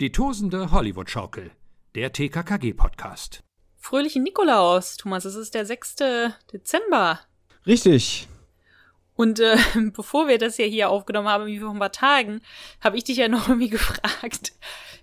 Die 0.00 0.10
tosende 0.10 0.72
Hollywood-Schaukel. 0.72 1.52
Der 1.94 2.12
TKKG-Podcast. 2.12 3.44
Fröhlichen 3.76 4.24
Nikolaus, 4.24 4.96
Thomas. 4.96 5.24
Es 5.24 5.36
ist 5.36 5.54
der 5.54 5.64
6. 5.66 5.94
Dezember. 6.52 7.20
Richtig. 7.64 8.26
Und 9.14 9.38
äh, 9.38 9.56
bevor 9.94 10.26
wir 10.26 10.38
das 10.38 10.58
ja 10.58 10.64
hier 10.64 10.90
aufgenommen 10.90 11.28
haben, 11.28 11.46
wie 11.46 11.60
vor 11.60 11.70
ein 11.70 11.78
paar 11.78 11.92
Tagen, 11.92 12.40
habe 12.80 12.96
ich 12.96 13.04
dich 13.04 13.18
ja 13.18 13.28
noch 13.28 13.46
irgendwie 13.48 13.68
gefragt, 13.68 14.54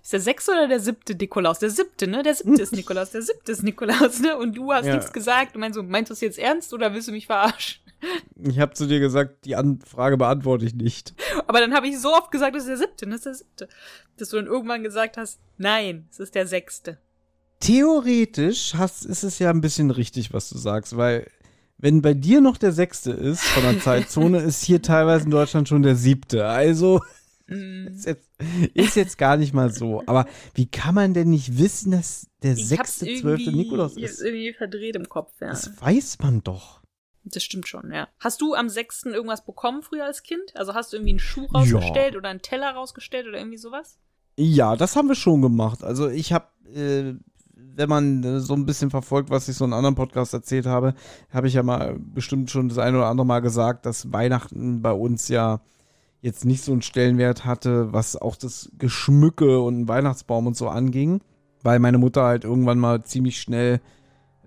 ist 0.02 0.12
der 0.12 0.20
sechste 0.20 0.50
oder 0.52 0.68
der 0.68 0.80
siebte 0.80 1.14
Nikolaus? 1.14 1.58
Der 1.60 1.70
siebte, 1.70 2.06
ne? 2.06 2.22
Der 2.22 2.34
siebte 2.34 2.60
ist 2.60 2.72
Nikolaus, 2.72 3.12
der 3.12 3.22
siebte 3.22 3.50
ist 3.52 3.62
Nikolaus, 3.62 4.20
ne? 4.20 4.36
Und 4.36 4.54
du 4.58 4.74
hast 4.74 4.84
Ja. 4.84 4.94
nichts 4.96 5.10
gesagt. 5.14 5.54
Du 5.54 5.58
meinst 5.58 5.76
so, 5.76 5.82
meinst 5.82 6.10
du 6.10 6.12
es 6.12 6.20
jetzt 6.20 6.38
ernst 6.38 6.74
oder 6.74 6.92
willst 6.92 7.08
du 7.08 7.12
mich 7.12 7.24
verarschen? 7.26 7.81
Ich 8.36 8.58
habe 8.58 8.74
zu 8.74 8.86
dir 8.86 9.00
gesagt, 9.00 9.44
die 9.44 9.56
Anfrage 9.56 10.16
beantworte 10.16 10.64
ich 10.64 10.74
nicht. 10.74 11.14
Aber 11.46 11.60
dann 11.60 11.74
habe 11.74 11.86
ich 11.88 12.00
so 12.00 12.12
oft 12.12 12.30
gesagt, 12.30 12.56
es 12.56 12.62
ist 12.64 12.68
der 12.68 12.76
siebte? 12.78 13.08
Es 13.08 13.14
ist 13.16 13.24
der 13.26 13.34
siebte. 13.34 13.68
Dass 14.16 14.28
du 14.30 14.36
dann 14.36 14.46
irgendwann 14.46 14.82
gesagt 14.82 15.16
hast, 15.16 15.40
nein, 15.58 16.08
es 16.10 16.18
ist 16.18 16.34
der 16.34 16.46
sechste. 16.46 16.98
Theoretisch 17.60 18.74
hast, 18.74 19.04
ist 19.06 19.22
es 19.22 19.38
ja 19.38 19.50
ein 19.50 19.60
bisschen 19.60 19.90
richtig, 19.90 20.32
was 20.32 20.48
du 20.48 20.58
sagst, 20.58 20.96
weil 20.96 21.28
wenn 21.78 22.02
bei 22.02 22.14
dir 22.14 22.40
noch 22.40 22.56
der 22.56 22.72
sechste 22.72 23.12
ist 23.12 23.42
von 23.42 23.62
der 23.62 23.80
Zeitzone, 23.80 24.38
ist 24.42 24.64
hier 24.64 24.82
teilweise 24.82 25.24
in 25.26 25.30
Deutschland 25.30 25.68
schon 25.68 25.82
der 25.82 25.96
siebte. 25.96 26.46
Also 26.46 27.00
Mm. 27.48 27.88
ist 27.88 28.06
jetzt, 28.06 28.30
ist 28.74 28.96
jetzt 28.96 29.18
gar 29.18 29.36
nicht 29.36 29.52
mal 29.52 29.72
so. 29.72 30.02
Aber 30.06 30.26
wie 30.54 30.66
kann 30.66 30.94
man 30.94 31.14
denn 31.14 31.30
nicht 31.30 31.58
wissen, 31.58 31.92
dass 31.92 32.26
der 32.42 32.56
sechste, 32.56 33.06
zwölfte 33.16 33.52
Nikolaus 33.52 33.96
ich 33.96 34.04
hab's 34.04 34.14
ist? 34.14 34.22
irgendwie 34.22 34.52
verdreht 34.52 34.96
im 34.96 35.08
Kopf, 35.08 35.32
ja. 35.40 35.48
Das 35.50 35.70
weiß 35.80 36.18
man 36.20 36.42
doch. 36.42 36.81
Das 37.24 37.42
stimmt 37.42 37.68
schon, 37.68 37.92
ja. 37.92 38.08
Hast 38.18 38.40
du 38.40 38.54
am 38.54 38.68
6. 38.68 39.06
irgendwas 39.06 39.44
bekommen 39.44 39.82
früher 39.82 40.04
als 40.04 40.22
Kind? 40.22 40.56
Also 40.56 40.74
hast 40.74 40.92
du 40.92 40.96
irgendwie 40.96 41.12
einen 41.12 41.18
Schuh 41.20 41.46
rausgestellt 41.46 42.16
oder 42.16 42.28
einen 42.28 42.42
Teller 42.42 42.72
rausgestellt 42.72 43.26
oder 43.28 43.38
irgendwie 43.38 43.58
sowas? 43.58 43.98
Ja, 44.36 44.76
das 44.76 44.96
haben 44.96 45.08
wir 45.08 45.14
schon 45.14 45.42
gemacht. 45.42 45.84
Also 45.84 46.08
ich 46.08 46.32
habe, 46.32 46.46
äh, 46.74 47.14
wenn 47.54 47.88
man 47.88 48.24
äh, 48.24 48.40
so 48.40 48.54
ein 48.54 48.66
bisschen 48.66 48.90
verfolgt, 48.90 49.30
was 49.30 49.48
ich 49.48 49.56
so 49.56 49.64
in 49.64 49.72
anderen 49.72 49.94
Podcasts 49.94 50.34
erzählt 50.34 50.66
habe, 50.66 50.94
habe 51.30 51.46
ich 51.46 51.54
ja 51.54 51.62
mal 51.62 51.96
bestimmt 51.98 52.50
schon 52.50 52.68
das 52.68 52.78
eine 52.78 52.96
oder 52.98 53.06
andere 53.06 53.26
Mal 53.26 53.40
gesagt, 53.40 53.86
dass 53.86 54.12
Weihnachten 54.12 54.82
bei 54.82 54.92
uns 54.92 55.28
ja 55.28 55.60
jetzt 56.22 56.44
nicht 56.44 56.62
so 56.62 56.72
einen 56.72 56.82
Stellenwert 56.82 57.44
hatte, 57.44 57.92
was 57.92 58.16
auch 58.16 58.36
das 58.36 58.70
Geschmücke 58.78 59.60
und 59.60 59.74
einen 59.74 59.88
Weihnachtsbaum 59.88 60.46
und 60.46 60.56
so 60.56 60.68
anging, 60.68 61.20
weil 61.62 61.78
meine 61.78 61.98
Mutter 61.98 62.22
halt 62.22 62.44
irgendwann 62.44 62.78
mal 62.78 63.02
ziemlich 63.04 63.40
schnell 63.40 63.80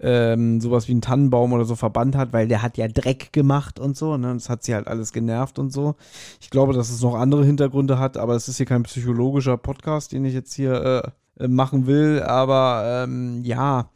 ähm, 0.05 0.61
sowas 0.61 0.87
wie 0.87 0.91
einen 0.91 1.01
Tannenbaum 1.01 1.51
oder 1.53 1.65
so 1.65 1.75
verbannt 1.75 2.15
hat, 2.15 2.31
weil 2.31 2.47
der 2.47 2.61
hat 2.61 2.77
ja 2.77 2.87
Dreck 2.87 3.33
gemacht 3.33 3.79
und 3.79 3.97
so, 3.97 4.17
ne? 4.17 4.33
Das 4.35 4.49
hat 4.49 4.63
sie 4.63 4.75
halt 4.75 4.87
alles 4.87 5.11
genervt 5.11 5.57
und 5.57 5.73
so. 5.73 5.95
Ich 6.39 6.51
glaube, 6.51 6.73
dass 6.73 6.91
es 6.91 7.01
noch 7.01 7.15
andere 7.15 7.43
Hintergründe 7.43 7.97
hat, 7.97 8.15
aber 8.15 8.35
es 8.35 8.47
ist 8.47 8.57
hier 8.57 8.67
kein 8.67 8.83
psychologischer 8.83 9.57
Podcast, 9.57 10.11
den 10.11 10.23
ich 10.23 10.35
jetzt 10.35 10.53
hier 10.53 11.13
äh, 11.39 11.43
äh, 11.43 11.47
machen 11.47 11.87
will. 11.87 12.21
Aber 12.21 13.03
ähm, 13.03 13.43
ja, 13.43 13.89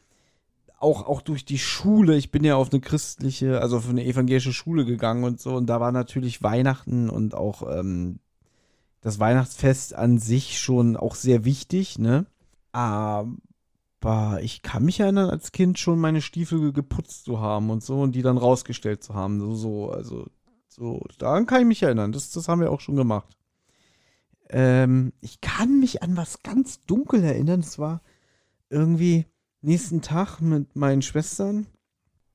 auch, 0.79 1.05
auch 1.05 1.21
durch 1.21 1.45
die 1.45 1.59
Schule, 1.59 2.15
ich 2.15 2.31
bin 2.31 2.43
ja 2.43 2.55
auf 2.55 2.71
eine 2.71 2.81
christliche, 2.81 3.61
also 3.61 3.77
auf 3.77 3.87
eine 3.87 4.03
evangelische 4.03 4.53
Schule 4.53 4.85
gegangen 4.85 5.23
und 5.23 5.39
so, 5.39 5.53
und 5.55 5.67
da 5.67 5.79
war 5.79 5.91
natürlich 5.91 6.41
Weihnachten 6.41 7.09
und 7.09 7.35
auch 7.35 7.63
ähm, 7.69 8.17
das 9.01 9.19
Weihnachtsfest 9.19 9.93
an 9.93 10.17
sich 10.17 10.57
schon 10.57 10.97
auch 10.97 11.13
sehr 11.13 11.45
wichtig, 11.45 11.99
ne? 11.99 12.25
Aber 12.71 13.27
ich 14.41 14.61
kann 14.61 14.85
mich 14.85 14.99
erinnern, 14.99 15.29
als 15.29 15.51
Kind 15.51 15.77
schon 15.77 15.99
meine 15.99 16.21
Stiefel 16.21 16.59
ge- 16.59 16.71
geputzt 16.71 17.25
zu 17.25 17.39
haben 17.39 17.69
und 17.69 17.83
so 17.83 18.01
und 18.01 18.15
die 18.15 18.21
dann 18.21 18.37
rausgestellt 18.37 19.03
zu 19.03 19.13
haben. 19.13 19.39
So, 19.39 19.55
so 19.55 19.91
also, 19.91 20.27
so, 20.67 21.03
daran 21.17 21.45
kann 21.45 21.61
ich 21.61 21.67
mich 21.67 21.83
erinnern. 21.83 22.11
Das, 22.11 22.31
das 22.31 22.47
haben 22.47 22.61
wir 22.61 22.71
auch 22.71 22.79
schon 22.79 22.95
gemacht. 22.95 23.35
Ähm, 24.49 25.13
ich 25.21 25.41
kann 25.41 25.79
mich 25.79 26.01
an 26.01 26.17
was 26.17 26.41
ganz 26.43 26.81
dunkel 26.85 27.23
erinnern. 27.23 27.59
Es 27.59 27.77
war 27.77 28.01
irgendwie 28.69 29.25
nächsten 29.61 30.01
Tag 30.01 30.39
mit 30.39 30.75
meinen 30.75 31.01
Schwestern, 31.01 31.67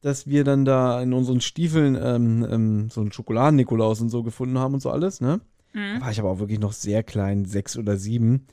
dass 0.00 0.26
wir 0.26 0.44
dann 0.44 0.64
da 0.64 1.00
in 1.00 1.12
unseren 1.12 1.41
Stiefeln 1.41 1.97
ähm, 2.00 2.47
ähm, 2.48 2.91
so 2.91 3.00
einen 3.00 3.12
Schokoladen-Nikolaus 3.12 4.00
und 4.03 4.10
so 4.10 4.22
gefunden 4.22 4.58
haben 4.58 4.74
und 4.74 4.80
so 4.80 4.91
alles, 4.91 5.20
ne? 5.20 5.41
Da 5.72 5.80
Mhm. 5.80 6.00
war 6.03 6.10
ich 6.12 6.20
aber 6.20 6.30
auch 6.30 6.38
wirklich 6.38 6.60
noch 6.60 6.72
sehr 6.72 7.03
klein, 7.03 7.47
sechs 7.47 7.76
oder 7.76 7.97
sieben. 7.97 8.47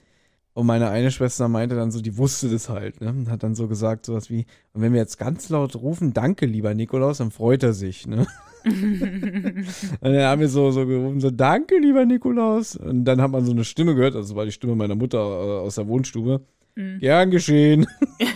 Und 0.54 0.66
meine 0.66 0.90
eine 0.90 1.12
Schwester 1.12 1.48
meinte 1.48 1.76
dann 1.76 1.92
so, 1.92 2.02
die 2.02 2.18
wusste 2.18 2.50
das 2.50 2.68
halt, 2.68 3.00
ne? 3.00 3.10
Und 3.10 3.30
hat 3.30 3.44
dann 3.44 3.56
so 3.56 3.68
gesagt, 3.70 4.06
sowas 4.06 4.30
wie, 4.30 4.46
und 4.74 4.82
wenn 4.82 4.92
wir 4.92 5.00
jetzt 5.00 5.18
ganz 5.18 5.48
laut 5.50 5.76
rufen, 5.78 6.14
danke, 6.14 6.46
lieber 6.46 6.74
Nikolaus, 6.74 7.20
dann 7.20 7.32
freut 7.32 7.64
er 7.64 7.74
sich, 7.74 8.06
ne? 8.06 8.28
Und 8.64 9.66
dann 10.02 10.24
haben 10.24 10.42
wir 10.42 10.50
so, 10.50 10.70
so 10.70 10.86
gerufen, 10.86 11.20
so, 11.20 11.32
danke, 11.32 11.80
lieber 11.80 12.06
Nikolaus. 12.06 12.76
Und 12.76 13.06
dann 13.06 13.20
hat 13.20 13.32
man 13.32 13.44
so 13.44 13.54
eine 13.54 13.64
Stimme 13.64 13.96
gehört, 13.96 14.16
also 14.16 14.36
war 14.36 14.46
die 14.46 14.52
Stimme 14.52 14.76
meiner 14.76 14.94
Mutter 14.94 15.18
äh, 15.18 15.62
aus 15.62 15.76
der 15.76 15.88
Wohnstube. 15.88 16.46
Mhm. 16.76 17.00
Gern 17.00 17.32
geschehen. 17.32 17.88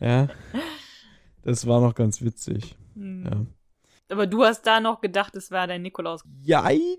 ja. 0.00 0.28
Das 1.42 1.66
war 1.66 1.80
noch 1.80 1.94
ganz 1.94 2.22
witzig. 2.22 2.76
Mhm. 2.94 3.24
Ja. 3.24 3.46
Aber 4.10 4.26
du 4.26 4.44
hast 4.44 4.62
da 4.62 4.80
noch 4.80 5.00
gedacht, 5.00 5.36
es 5.36 5.50
war 5.50 5.66
dein 5.66 5.82
Nikolaus. 5.82 6.22
Jein, 6.40 6.96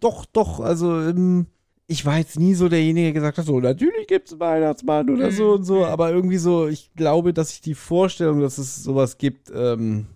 doch, 0.00 0.24
doch, 0.26 0.60
also 0.60 1.00
ähm, 1.00 1.46
ich 1.86 2.06
war 2.06 2.18
jetzt 2.18 2.38
nie 2.38 2.54
so 2.54 2.68
derjenige, 2.68 3.06
der 3.06 3.12
gesagt 3.12 3.38
hat, 3.38 3.46
so, 3.46 3.60
natürlich 3.60 4.06
gibt's 4.06 4.32
einen 4.32 4.40
Weihnachtsmann 4.40 5.10
oder 5.10 5.30
so 5.30 5.52
und 5.52 5.64
so, 5.64 5.84
aber 5.84 6.10
irgendwie 6.10 6.38
so, 6.38 6.66
ich 6.66 6.92
glaube, 6.94 7.34
dass 7.34 7.52
ich 7.52 7.60
die 7.60 7.74
Vorstellung, 7.74 8.40
dass 8.40 8.58
es 8.58 8.82
sowas 8.82 9.18
gibt, 9.18 9.52
ähm, 9.54 10.06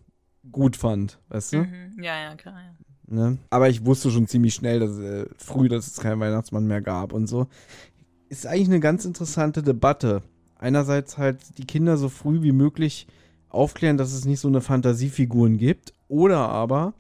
gut 0.51 0.77
fand, 0.77 1.19
weißt 1.29 1.53
du? 1.53 1.59
Mhm. 1.59 2.03
Ja, 2.03 2.21
ja, 2.21 2.35
klar. 2.37 2.55
Ja. 2.55 3.15
Ne? 3.15 3.39
Aber 3.51 3.69
ich 3.69 3.85
wusste 3.85 4.11
schon 4.11 4.27
ziemlich 4.27 4.55
schnell, 4.55 4.81
dass 4.81 4.99
äh, 4.99 5.27
früh, 5.37 5.69
dass 5.69 5.87
es 5.87 5.97
keinen 5.97 6.21
Weihnachtsmann 6.21 6.67
mehr 6.67 6.83
gab 6.83 7.13
und 7.13 7.27
so. 7.27 7.47
Ist 8.29 8.47
eigentlich 8.47 8.69
eine 8.69 8.81
ganz 8.81 9.05
interessante 9.05 9.63
Debatte. 9.63 10.23
Einerseits 10.59 11.17
halt 11.17 11.59
die 11.59 11.67
Kinder 11.67 11.97
so 11.97 12.09
früh 12.09 12.43
wie 12.43 12.53
möglich 12.53 13.07
aufklären, 13.49 13.97
dass 13.97 14.13
es 14.13 14.25
nicht 14.25 14.41
so 14.41 14.49
eine 14.49 14.61
Fantasiefiguren 14.61 15.57
gibt, 15.57 15.95
oder 16.09 16.49
aber 16.49 16.95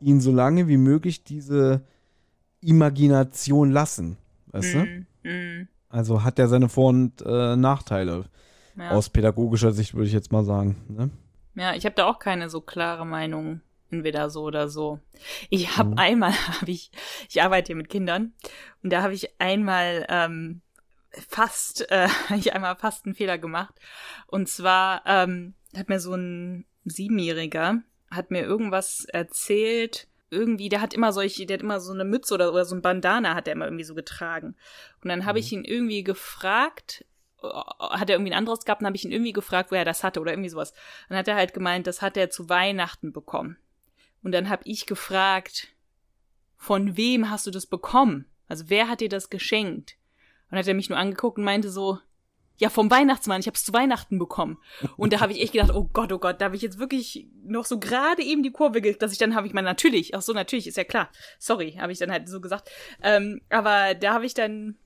ihnen 0.00 0.20
so 0.20 0.32
lange 0.32 0.68
wie 0.68 0.76
möglich 0.76 1.24
diese 1.24 1.82
Imagination 2.60 3.70
lassen. 3.70 4.16
Weißt 4.46 4.74
du? 4.74 4.78
Mhm. 4.78 5.06
Mhm. 5.22 5.68
Also 5.88 6.22
hat 6.24 6.38
er 6.38 6.48
seine 6.48 6.68
Vor- 6.68 6.88
und 6.90 7.22
äh, 7.22 7.56
Nachteile. 7.56 8.26
Ja. 8.76 8.90
Aus 8.90 9.10
pädagogischer 9.10 9.72
Sicht 9.72 9.94
würde 9.94 10.06
ich 10.06 10.12
jetzt 10.12 10.32
mal 10.32 10.44
sagen. 10.44 10.76
Ne? 10.88 11.10
Ja, 11.54 11.74
ich 11.74 11.84
habe 11.84 11.94
da 11.94 12.06
auch 12.06 12.18
keine 12.18 12.48
so 12.48 12.60
klare 12.60 13.04
Meinung, 13.06 13.60
entweder 13.90 14.30
so 14.30 14.42
oder 14.42 14.68
so. 14.68 15.00
Ich 15.50 15.76
habe 15.76 15.90
Mhm. 15.90 15.98
einmal, 15.98 16.32
habe 16.60 16.70
ich, 16.70 16.90
ich 17.28 17.42
arbeite 17.42 17.68
hier 17.68 17.76
mit 17.76 17.88
Kindern 17.88 18.32
und 18.82 18.92
da 18.92 19.02
habe 19.02 19.14
ich 19.14 19.40
einmal 19.40 20.06
ähm, 20.08 20.60
fast, 21.10 21.90
äh, 21.90 22.08
ich 22.36 22.52
einmal 22.52 22.76
fast 22.76 23.06
einen 23.06 23.14
Fehler 23.14 23.38
gemacht. 23.38 23.74
Und 24.26 24.48
zwar 24.48 25.02
ähm, 25.06 25.54
hat 25.76 25.88
mir 25.88 26.00
so 26.00 26.14
ein 26.14 26.64
Siebenjähriger 26.84 27.82
hat 28.10 28.30
mir 28.30 28.42
irgendwas 28.42 29.04
erzählt. 29.04 30.08
Irgendwie, 30.30 30.68
der 30.68 30.82
hat 30.82 30.92
immer 30.92 31.12
solche, 31.12 31.46
der 31.46 31.54
hat 31.54 31.62
immer 31.62 31.80
so 31.80 31.92
eine 31.92 32.04
Mütze 32.04 32.34
oder, 32.34 32.52
oder 32.52 32.64
so 32.64 32.74
ein 32.74 32.82
Bandana 32.82 33.34
hat 33.34 33.48
er 33.48 33.54
immer 33.54 33.64
irgendwie 33.64 33.84
so 33.84 33.94
getragen. 33.94 34.56
Und 35.02 35.08
dann 35.08 35.24
habe 35.24 35.38
ich 35.38 35.52
ihn 35.52 35.64
irgendwie 35.64 36.04
gefragt, 36.04 37.04
hat 37.42 38.10
er 38.10 38.16
irgendwie 38.16 38.32
ein 38.32 38.38
anderes 38.38 38.64
gehabt, 38.64 38.82
dann 38.82 38.86
habe 38.86 38.96
ich 38.96 39.04
ihn 39.04 39.12
irgendwie 39.12 39.32
gefragt, 39.32 39.70
wo 39.70 39.74
er 39.74 39.84
das 39.84 40.04
hatte 40.04 40.20
oder 40.20 40.32
irgendwie 40.32 40.50
sowas. 40.50 40.74
Dann 41.08 41.18
hat 41.18 41.28
er 41.28 41.36
halt 41.36 41.54
gemeint, 41.54 41.86
das 41.86 42.02
hat 42.02 42.16
er 42.16 42.30
zu 42.30 42.48
Weihnachten 42.48 43.12
bekommen. 43.12 43.56
Und 44.22 44.32
dann 44.32 44.48
habe 44.48 44.62
ich 44.64 44.86
gefragt, 44.86 45.68
von 46.56 46.96
wem 46.96 47.30
hast 47.30 47.46
du 47.46 47.50
das 47.50 47.66
bekommen? 47.66 48.26
Also 48.48 48.64
wer 48.68 48.88
hat 48.88 49.00
dir 49.00 49.08
das 49.08 49.30
geschenkt? 49.30 49.96
Und 50.44 50.52
dann 50.52 50.58
hat 50.58 50.68
er 50.68 50.74
mich 50.74 50.88
nur 50.88 50.98
angeguckt 50.98 51.38
und 51.38 51.44
meinte 51.44 51.70
so, 51.70 51.98
ja, 52.58 52.70
vom 52.70 52.90
Weihnachtsmann, 52.90 53.40
ich 53.40 53.46
habe 53.46 53.56
es 53.56 53.64
zu 53.64 53.72
Weihnachten 53.72 54.18
bekommen. 54.18 54.58
Und 54.96 55.12
da 55.12 55.20
habe 55.20 55.32
ich 55.32 55.40
echt 55.40 55.52
gedacht, 55.52 55.72
oh 55.72 55.88
Gott, 55.92 56.12
oh 56.12 56.18
Gott, 56.18 56.40
da 56.40 56.46
habe 56.46 56.56
ich 56.56 56.62
jetzt 56.62 56.78
wirklich 56.78 57.26
noch 57.44 57.64
so 57.64 57.78
gerade 57.78 58.22
eben 58.22 58.42
die 58.42 58.50
Kurve 58.50 58.80
dass 58.80 59.12
ich 59.12 59.18
dann 59.18 59.34
habe 59.34 59.46
ich 59.46 59.52
mal 59.52 59.62
natürlich, 59.62 60.14
ach 60.14 60.22
so, 60.22 60.32
natürlich, 60.32 60.66
ist 60.66 60.76
ja 60.76 60.84
klar. 60.84 61.10
Sorry, 61.38 61.72
habe 61.80 61.92
ich 61.92 61.98
dann 61.98 62.10
halt 62.10 62.28
so 62.28 62.40
gesagt. 62.40 62.70
Ähm, 63.02 63.40
aber 63.48 63.94
da 63.94 64.14
habe 64.14 64.26
ich 64.26 64.34
dann 64.34 64.76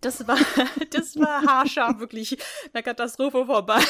das 0.00 0.26
war, 0.26 0.38
das 0.90 1.16
war 1.16 1.42
haarscharf, 1.42 1.98
wirklich 2.00 2.38
eine 2.72 2.82
Katastrophe 2.82 3.44
vorbei, 3.46 3.82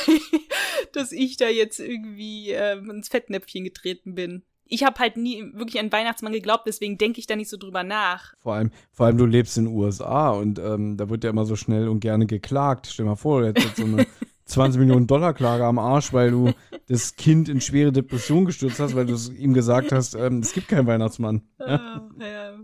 dass 0.93 1.13
ich 1.13 1.37
da 1.37 1.49
jetzt 1.49 1.79
irgendwie 1.79 2.51
ähm, 2.51 2.91
ins 2.91 3.09
Fettnäpfchen 3.09 3.65
getreten 3.65 4.15
bin. 4.15 4.43
Ich 4.71 4.85
habe 4.85 4.99
halt 4.99 5.17
nie 5.17 5.45
wirklich 5.53 5.81
an 5.81 5.93
Weihnachtsmann 5.93 6.33
geglaubt, 6.33 6.63
deswegen 6.67 6.97
denke 6.97 7.19
ich 7.19 7.27
da 7.27 7.37
nicht 7.37 7.51
so 7.51 7.57
drüber 7.57 7.83
nach. 7.83 8.35
Vor 8.39 8.55
allem, 8.55 8.71
vor 8.93 9.07
allem 9.07 9.19
du 9.19 9.27
lebst 9.27 9.59
in 9.59 9.65
den 9.65 9.75
USA 9.75 10.31
und 10.31 10.59
ähm, 10.59 10.97
da 10.97 11.11
wird 11.11 11.25
ja 11.25 11.31
immer 11.31 11.45
so 11.45 11.57
schnell 11.57 11.89
und 11.89 12.01
gerne 12.01 12.27
geklagt. 12.27 12.87
Stell 12.87 13.05
dir 13.05 13.11
mal 13.11 13.17
vor, 13.17 13.41
du 13.41 13.49
hättest 13.49 13.67
jetzt 13.67 13.77
so 13.79 13.85
eine 13.85 14.07
20 14.51 14.81
Millionen 14.81 15.07
Dollar 15.07 15.35
Klage 15.35 15.65
am 15.65 15.79
Arsch, 15.79 16.13
weil 16.13 16.31
du 16.31 16.53
das 16.89 17.17
Kind 17.17 17.49
in 17.49 17.61
schwere 17.61 17.93
Depression 17.93 18.45
gestürzt 18.45 18.81
hast, 18.81 18.95
weil 18.95 19.07
du 19.07 19.15
es 19.15 19.29
ihm 19.31 19.55
gesagt 19.55 19.93
hast, 19.93 20.15
ähm, 20.15 20.41
es 20.41 20.53
gibt 20.53 20.69
keinen 20.69 20.87
Weihnachtsmann. 20.87 21.43
Ah, 21.59 22.03
ja. 22.21 22.59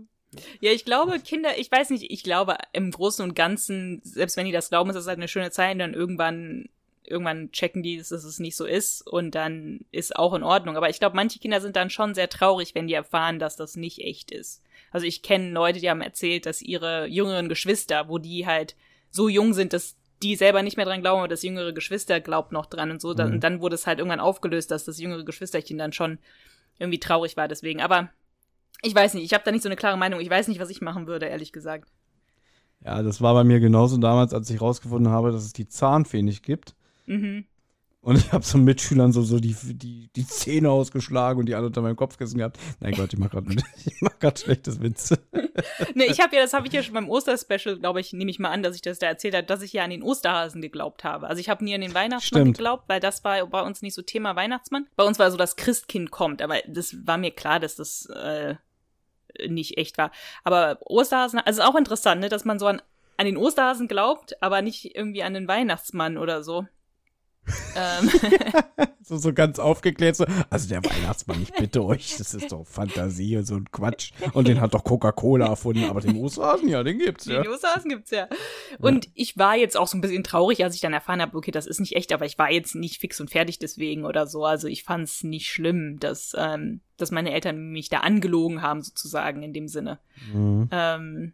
ja, 0.59 0.71
ich 0.71 0.85
glaube, 0.85 1.19
Kinder, 1.19 1.57
ich 1.57 1.71
weiß 1.71 1.89
nicht, 1.89 2.11
ich 2.11 2.23
glaube 2.23 2.57
im 2.73 2.91
Großen 2.91 3.23
und 3.23 3.35
Ganzen, 3.35 4.01
selbst 4.03 4.37
wenn 4.37 4.45
die 4.45 4.51
das 4.51 4.69
glauben, 4.69 4.89
ist 4.89 4.95
das 4.95 5.07
halt 5.07 5.17
eine 5.17 5.27
schöne 5.27 5.51
Zeit, 5.51 5.79
dann 5.79 5.93
irgendwann 5.93 6.69
irgendwann 7.07 7.51
checken 7.51 7.83
die, 7.83 7.97
dass 7.97 8.11
es 8.11 8.39
nicht 8.39 8.55
so 8.55 8.65
ist 8.65 9.05
und 9.07 9.35
dann 9.35 9.85
ist 9.91 10.15
auch 10.15 10.33
in 10.33 10.43
Ordnung. 10.43 10.77
Aber 10.77 10.89
ich 10.89 10.99
glaube, 10.99 11.15
manche 11.15 11.39
Kinder 11.39 11.61
sind 11.61 11.75
dann 11.75 11.89
schon 11.89 12.13
sehr 12.13 12.29
traurig, 12.29 12.75
wenn 12.75 12.87
die 12.87 12.93
erfahren, 12.93 13.39
dass 13.39 13.55
das 13.55 13.75
nicht 13.75 13.99
echt 14.01 14.31
ist. 14.31 14.61
Also 14.91 15.05
ich 15.05 15.21
kenne 15.21 15.51
Leute, 15.51 15.79
die 15.79 15.89
haben 15.89 16.01
erzählt, 16.01 16.45
dass 16.45 16.61
ihre 16.61 17.07
jüngeren 17.07 17.49
Geschwister, 17.49 18.09
wo 18.09 18.17
die 18.17 18.45
halt 18.45 18.75
so 19.09 19.29
jung 19.29 19.53
sind, 19.53 19.73
dass 19.73 19.95
die 20.23 20.35
selber 20.35 20.63
nicht 20.63 20.77
mehr 20.77 20.85
dran 20.85 21.01
glauben, 21.01 21.19
aber 21.19 21.27
das 21.27 21.43
jüngere 21.43 21.73
Geschwister 21.73 22.19
glaubt 22.19 22.51
noch 22.51 22.65
dran 22.65 22.91
und 22.91 23.01
so. 23.01 23.13
Mhm. 23.13 23.33
Und 23.33 23.43
dann 23.43 23.61
wurde 23.61 23.75
es 23.75 23.87
halt 23.87 23.99
irgendwann 23.99 24.19
aufgelöst, 24.19 24.71
dass 24.71 24.85
das 24.85 24.99
jüngere 24.99 25.23
Geschwisterchen 25.23 25.77
dann 25.77 25.93
schon 25.93 26.19
irgendwie 26.79 26.99
traurig 26.99 27.37
war 27.37 27.47
deswegen. 27.47 27.81
Aber 27.81 28.09
ich 28.81 28.93
weiß 28.93 29.13
nicht, 29.13 29.23
ich 29.23 29.33
habe 29.33 29.43
da 29.43 29.51
nicht 29.51 29.63
so 29.63 29.69
eine 29.69 29.75
klare 29.75 29.97
Meinung. 29.97 30.19
Ich 30.19 30.29
weiß 30.29 30.47
nicht, 30.47 30.59
was 30.59 30.69
ich 30.69 30.81
machen 30.81 31.07
würde, 31.07 31.27
ehrlich 31.27 31.51
gesagt. 31.51 31.89
Ja, 32.83 33.01
das 33.01 33.21
war 33.21 33.33
bei 33.33 33.43
mir 33.43 33.59
genauso 33.59 33.97
damals, 33.97 34.33
als 34.33 34.49
ich 34.49 34.61
rausgefunden 34.61 35.11
habe, 35.11 35.31
dass 35.31 35.43
es 35.43 35.53
die 35.53 35.67
Zahnfee 35.67 36.21
nicht 36.21 36.43
gibt. 36.43 36.75
Mhm. 37.07 37.45
Und 38.07 38.17
ich 38.17 38.31
habe 38.31 38.45
so 38.45 38.57
Mitschülern 38.57 39.11
so, 39.11 39.21
so 39.21 39.37
die, 39.37 39.53
die, 39.61 40.09
die 40.15 40.25
Zähne 40.25 40.69
ausgeschlagen 40.69 41.41
und 41.41 41.47
die 41.47 41.55
alle 41.55 41.65
unter 41.67 41.81
meinem 41.81 41.97
Kopfkissen 41.97 42.37
gehabt. 42.37 42.57
Nein 42.79 42.93
Gott, 42.93 43.11
ich 43.11 43.19
mach 43.19 43.29
gerade 43.29 43.53
mach 43.99 44.37
schlechtes 44.37 44.81
Witze. 44.81 45.19
nee, 45.93 46.05
ich 46.05 46.21
habe 46.21 46.33
ja, 46.35 46.41
das 46.41 46.53
habe 46.53 46.67
ich 46.67 46.73
ja 46.73 46.81
schon 46.83 46.93
beim 46.93 47.09
Osterspecial, 47.09 47.77
glaube 47.77 47.99
ich, 47.99 48.13
nehme 48.13 48.31
ich 48.31 48.39
mal 48.39 48.51
an, 48.51 48.63
dass 48.63 48.75
ich 48.75 48.81
das 48.81 48.99
da 48.99 49.07
erzählt 49.07 49.35
habe, 49.35 49.45
dass 49.45 49.61
ich 49.61 49.73
ja 49.73 49.83
an 49.83 49.89
den 49.89 50.03
Osterhasen 50.03 50.61
geglaubt 50.61 51.03
habe. 51.03 51.27
Also 51.27 51.41
ich 51.41 51.49
habe 51.49 51.65
nie 51.65 51.75
an 51.75 51.81
den 51.81 51.93
Weihnachtsmann 51.93 52.43
Stimmt. 52.43 52.57
geglaubt, 52.57 52.83
weil 52.87 53.01
das 53.01 53.25
war 53.25 53.45
bei 53.47 53.61
uns 53.61 53.81
nicht 53.81 53.95
so 53.95 54.01
Thema 54.03 54.37
Weihnachtsmann. 54.37 54.87
Bei 54.95 55.03
uns 55.03 55.19
war 55.19 55.29
so, 55.29 55.35
dass 55.35 55.57
Christkind 55.57 56.09
kommt, 56.09 56.41
aber 56.41 56.59
das 56.65 56.95
war 57.05 57.17
mir 57.17 57.31
klar, 57.31 57.59
dass 57.59 57.75
das 57.75 58.05
äh, 58.05 58.55
nicht 59.49 59.77
echt 59.77 59.97
war. 59.97 60.11
Aber 60.45 60.77
Osterhasen, 60.79 61.39
also 61.39 61.63
auch 61.63 61.75
interessant, 61.75 62.21
ne, 62.21 62.29
dass 62.29 62.45
man 62.45 62.57
so 62.57 62.67
an, 62.67 62.81
an 63.17 63.25
den 63.25 63.35
Osterhasen 63.35 63.89
glaubt, 63.89 64.41
aber 64.41 64.61
nicht 64.61 64.95
irgendwie 64.95 65.23
an 65.23 65.33
den 65.33 65.49
Weihnachtsmann 65.49 66.17
oder 66.17 66.41
so 66.41 66.67
ähm. 67.75 68.09
so, 69.07 69.17
so 69.17 69.33
ganz 69.33 69.59
aufgeklärt, 69.59 70.15
so, 70.15 70.25
also 70.49 70.67
der 70.67 70.83
Weihnachtsmann, 70.83 71.41
ich 71.41 71.53
bitte 71.53 71.83
euch, 71.83 72.17
das 72.17 72.33
ist 72.33 72.51
doch 72.51 72.65
Fantasie 72.65 73.37
und 73.37 73.45
so 73.45 73.55
ein 73.55 73.71
Quatsch. 73.71 74.11
Und 74.33 74.47
den 74.47 74.59
hat 74.59 74.73
doch 74.73 74.83
Coca-Cola 74.83 75.47
erfunden, 75.47 75.85
aber 75.85 76.01
den 76.01 76.17
Osterhasen, 76.17 76.67
ja, 76.67 76.83
den 76.83 76.99
gibt's 76.99 77.25
ja. 77.25 77.41
Den 77.41 77.51
Osterhasen 77.51 77.89
gibt's 77.89 78.11
ja. 78.11 78.27
Und 78.79 79.05
ja. 79.05 79.11
ich 79.15 79.37
war 79.37 79.55
jetzt 79.55 79.77
auch 79.77 79.87
so 79.87 79.97
ein 79.97 80.01
bisschen 80.01 80.23
traurig, 80.23 80.63
als 80.63 80.75
ich 80.75 80.81
dann 80.81 80.93
erfahren 80.93 81.21
habe, 81.21 81.37
okay, 81.37 81.51
das 81.51 81.67
ist 81.67 81.79
nicht 81.79 81.95
echt, 81.95 82.11
aber 82.11 82.25
ich 82.25 82.37
war 82.37 82.51
jetzt 82.51 82.75
nicht 82.75 82.99
fix 82.99 83.19
und 83.21 83.29
fertig 83.29 83.59
deswegen 83.59 84.05
oder 84.05 84.27
so. 84.27 84.45
Also 84.45 84.67
ich 84.67 84.83
fand's 84.83 85.23
nicht 85.23 85.49
schlimm, 85.49 85.99
dass, 85.99 86.33
ähm, 86.37 86.81
dass 86.97 87.11
meine 87.11 87.31
Eltern 87.31 87.71
mich 87.71 87.89
da 87.89 87.99
angelogen 87.99 88.61
haben, 88.61 88.81
sozusagen, 88.81 89.41
in 89.43 89.53
dem 89.53 89.67
Sinne. 89.67 89.99
Mhm. 90.33 90.69
Ähm, 90.71 91.33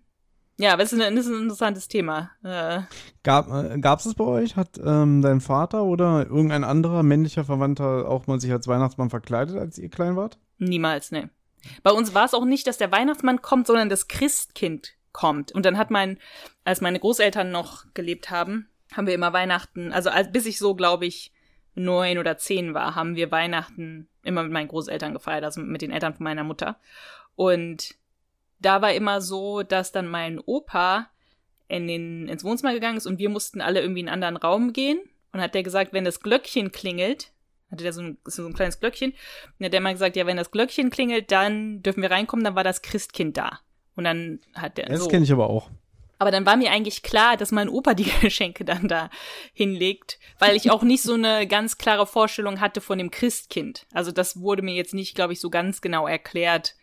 ja, 0.57 0.73
aber 0.73 0.83
es 0.83 0.93
ist, 0.93 1.01
ein, 1.01 1.17
ist 1.17 1.27
ein 1.27 1.41
interessantes 1.41 1.87
Thema. 1.87 2.31
Äh. 2.43 2.81
Gab 3.23 3.49
äh, 3.49 3.79
es 3.79 4.13
bei 4.13 4.23
euch? 4.23 4.55
Hat 4.55 4.79
ähm, 4.83 5.21
dein 5.21 5.41
Vater 5.41 5.83
oder 5.83 6.27
irgendein 6.27 6.63
anderer 6.63 7.03
männlicher 7.03 7.43
Verwandter 7.43 8.07
auch 8.07 8.27
mal 8.27 8.39
sich 8.39 8.51
als 8.51 8.67
Weihnachtsmann 8.67 9.09
verkleidet, 9.09 9.57
als 9.57 9.77
ihr 9.77 9.89
klein 9.89 10.15
wart? 10.15 10.37
Niemals, 10.59 11.11
ne. 11.11 11.29
Bei 11.81 11.91
uns 11.91 12.13
war 12.13 12.25
es 12.25 12.33
auch 12.33 12.45
nicht, 12.45 12.67
dass 12.67 12.77
der 12.77 12.91
Weihnachtsmann 12.91 13.41
kommt, 13.41 13.67
sondern 13.67 13.89
das 13.89 14.07
Christkind 14.07 14.93
kommt. 15.11 15.51
Und 15.53 15.65
dann 15.65 15.77
hat 15.77 15.91
mein, 15.91 16.19
als 16.65 16.81
meine 16.81 16.99
Großeltern 16.99 17.51
noch 17.51 17.85
gelebt 17.93 18.29
haben, 18.29 18.67
haben 18.91 19.07
wir 19.07 19.13
immer 19.13 19.33
Weihnachten, 19.33 19.91
also 19.91 20.09
als, 20.09 20.31
bis 20.31 20.45
ich 20.45 20.59
so, 20.59 20.75
glaube 20.75 21.05
ich, 21.05 21.31
neun 21.75 22.17
oder 22.19 22.37
zehn 22.37 22.73
war, 22.73 22.95
haben 22.95 23.15
wir 23.15 23.31
Weihnachten 23.31 24.07
immer 24.23 24.43
mit 24.43 24.51
meinen 24.51 24.67
Großeltern 24.67 25.13
gefeiert, 25.13 25.43
also 25.43 25.61
mit 25.61 25.81
den 25.81 25.91
Eltern 25.91 26.13
von 26.13 26.23
meiner 26.23 26.43
Mutter. 26.43 26.77
Und 27.35 27.95
da 28.65 28.81
war 28.81 28.93
immer 28.93 29.21
so, 29.21 29.63
dass 29.63 29.91
dann 29.91 30.07
mein 30.07 30.39
Opa 30.39 31.09
in 31.67 31.87
den, 31.87 32.27
ins 32.27 32.43
Wohnzimmer 32.43 32.73
gegangen 32.73 32.97
ist 32.97 33.07
und 33.07 33.19
wir 33.19 33.29
mussten 33.29 33.61
alle 33.61 33.81
irgendwie 33.81 34.01
in 34.01 34.07
einen 34.07 34.23
anderen 34.23 34.37
Raum 34.37 34.73
gehen. 34.73 34.99
Und 35.31 35.41
hat 35.41 35.55
der 35.55 35.63
gesagt, 35.63 35.93
wenn 35.93 36.05
das 36.05 36.19
Glöckchen 36.19 36.71
klingelt, 36.71 37.31
hatte 37.71 37.83
der 37.83 37.93
so 37.93 38.01
ein, 38.01 38.17
so 38.25 38.45
ein 38.45 38.53
kleines 38.53 38.79
Glöckchen, 38.79 39.13
und 39.57 39.65
hat 39.65 39.73
der 39.73 39.81
mal 39.81 39.93
gesagt, 39.93 40.15
ja, 40.15 40.27
wenn 40.27 40.37
das 40.37 40.51
Glöckchen 40.51 40.91
klingelt, 40.91 41.31
dann 41.31 41.81
dürfen 41.81 42.03
wir 42.03 42.11
reinkommen, 42.11 42.43
dann 42.43 42.55
war 42.55 42.63
das 42.63 42.83
Christkind 42.83 43.35
da. 43.35 43.59
Und 43.95 44.03
dann 44.03 44.39
hat 44.53 44.77
der. 44.77 44.85
Das 44.85 45.01
so. 45.01 45.07
kenne 45.07 45.23
ich 45.23 45.31
aber 45.31 45.49
auch. 45.49 45.71
Aber 46.19 46.31
dann 46.31 46.45
war 46.45 46.55
mir 46.55 46.71
eigentlich 46.71 47.01
klar, 47.01 47.35
dass 47.35 47.51
mein 47.51 47.67
Opa 47.67 47.95
die 47.95 48.03
Geschenke 48.21 48.63
dann 48.63 48.87
da 48.87 49.09
hinlegt, 49.53 50.19
weil 50.39 50.55
ich 50.55 50.71
auch 50.71 50.83
nicht 50.83 51.01
so 51.01 51.15
eine 51.15 51.47
ganz 51.47 51.77
klare 51.77 52.05
Vorstellung 52.05 52.61
hatte 52.61 52.79
von 52.79 52.97
dem 52.97 53.11
Christkind. 53.11 53.87
Also 53.91 54.11
das 54.11 54.39
wurde 54.39 54.61
mir 54.61 54.75
jetzt 54.75 54.93
nicht, 54.93 55.15
glaube 55.15 55.33
ich, 55.33 55.39
so 55.39 55.49
ganz 55.49 55.81
genau 55.81 56.07
erklärt, 56.07 56.75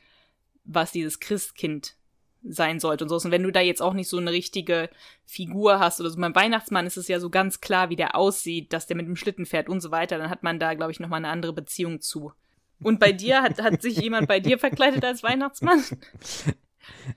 was 0.64 0.92
dieses 0.92 1.20
Christkind 1.20 1.96
sein 2.42 2.80
sollte 2.80 3.04
und 3.04 3.08
so. 3.08 3.16
Und 3.16 3.30
wenn 3.30 3.42
du 3.42 3.50
da 3.50 3.60
jetzt 3.60 3.82
auch 3.82 3.92
nicht 3.92 4.08
so 4.08 4.16
eine 4.16 4.32
richtige 4.32 4.88
Figur 5.26 5.78
hast 5.78 6.00
oder 6.00 6.10
so, 6.10 6.18
beim 6.18 6.34
Weihnachtsmann 6.34 6.86
ist 6.86 6.96
es 6.96 7.08
ja 7.08 7.20
so 7.20 7.28
ganz 7.30 7.60
klar, 7.60 7.90
wie 7.90 7.96
der 7.96 8.16
aussieht, 8.16 8.72
dass 8.72 8.86
der 8.86 8.96
mit 8.96 9.06
dem 9.06 9.16
Schlitten 9.16 9.46
fährt 9.46 9.68
und 9.68 9.80
so 9.80 9.90
weiter, 9.90 10.18
dann 10.18 10.30
hat 10.30 10.42
man 10.42 10.58
da, 10.58 10.74
glaube 10.74 10.92
ich, 10.92 11.00
nochmal 11.00 11.18
eine 11.18 11.28
andere 11.28 11.52
Beziehung 11.52 12.00
zu. 12.00 12.32
Und 12.82 12.98
bei 12.98 13.12
dir, 13.12 13.42
hat, 13.42 13.60
hat 13.62 13.82
sich 13.82 13.96
jemand 14.00 14.26
bei 14.26 14.40
dir 14.40 14.58
verkleidet 14.58 15.04
als 15.04 15.22
Weihnachtsmann? 15.22 15.82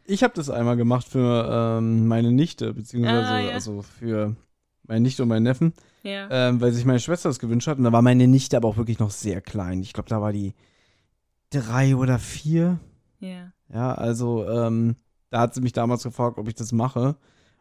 Ich 0.06 0.24
habe 0.24 0.34
das 0.36 0.50
einmal 0.50 0.75
gemacht 0.75 1.07
für 1.07 1.78
ähm, 1.80 2.07
meine 2.07 2.31
Nichte, 2.31 2.74
beziehungsweise 2.74 3.30
ah, 3.30 3.40
ja. 3.40 3.51
also 3.54 3.81
für 3.81 4.36
meine 4.84 5.00
Nichte 5.00 5.24
und 5.24 5.30
meinen 5.30 5.44
Neffen, 5.44 5.74
ja. 6.04 6.28
ähm, 6.30 6.62
weil 6.62 6.74
sich 6.74 6.86
meine 6.86 7.00
Schwester 7.00 7.30
das 7.30 7.40
gewünscht 7.40 7.68
hat. 7.68 7.78
Und 7.78 7.86
da 7.86 7.92
war 7.92 8.01
meine 8.01 8.28
Nichte 8.28 8.57
aber 8.57 8.68
auch 8.68 8.78
wirklich 8.78 9.00
noch 9.00 9.10
sehr 9.10 9.42
klein. 9.42 9.81
Ich 9.81 9.94
glaube, 9.94 10.10
da 10.10 10.22
war 10.22 10.34
die 10.34 10.54
drei 11.50 11.95
oder 11.95 12.19
vier. 12.19 12.80
Ja. 13.24 13.54
Ja, 13.74 13.94
also 13.96 14.48
ähm, 14.48 14.98
da 15.30 15.40
hat 15.40 15.54
sie 15.54 15.62
mich 15.62 15.72
damals 15.72 16.04
gefragt, 16.04 16.38
ob 16.38 16.48
ich 16.48 16.56
das 16.56 16.72
mache. 16.72 17.16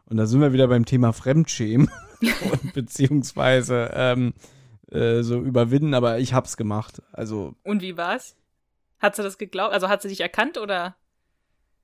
Und 0.05 0.17
da 0.17 0.25
sind 0.25 0.41
wir 0.41 0.51
wieder 0.51 0.67
beim 0.67 0.85
Thema 0.85 1.13
Fremdschämen 1.13 1.89
und 2.51 2.73
beziehungsweise 2.73 3.91
ähm, 3.93 4.33
äh, 4.91 5.23
so 5.23 5.39
überwinden, 5.39 5.93
aber 5.93 6.19
ich 6.19 6.33
hab's 6.33 6.57
gemacht. 6.57 7.01
Also. 7.13 7.55
Und 7.63 7.81
wie 7.81 7.97
war's? 7.97 8.35
Hat 8.99 9.15
sie 9.15 9.23
das 9.23 9.37
geglaubt? 9.37 9.73
Also 9.73 9.87
hat 9.87 10.01
sie 10.01 10.09
dich 10.09 10.19
erkannt 10.19 10.57
oder? 10.57 10.95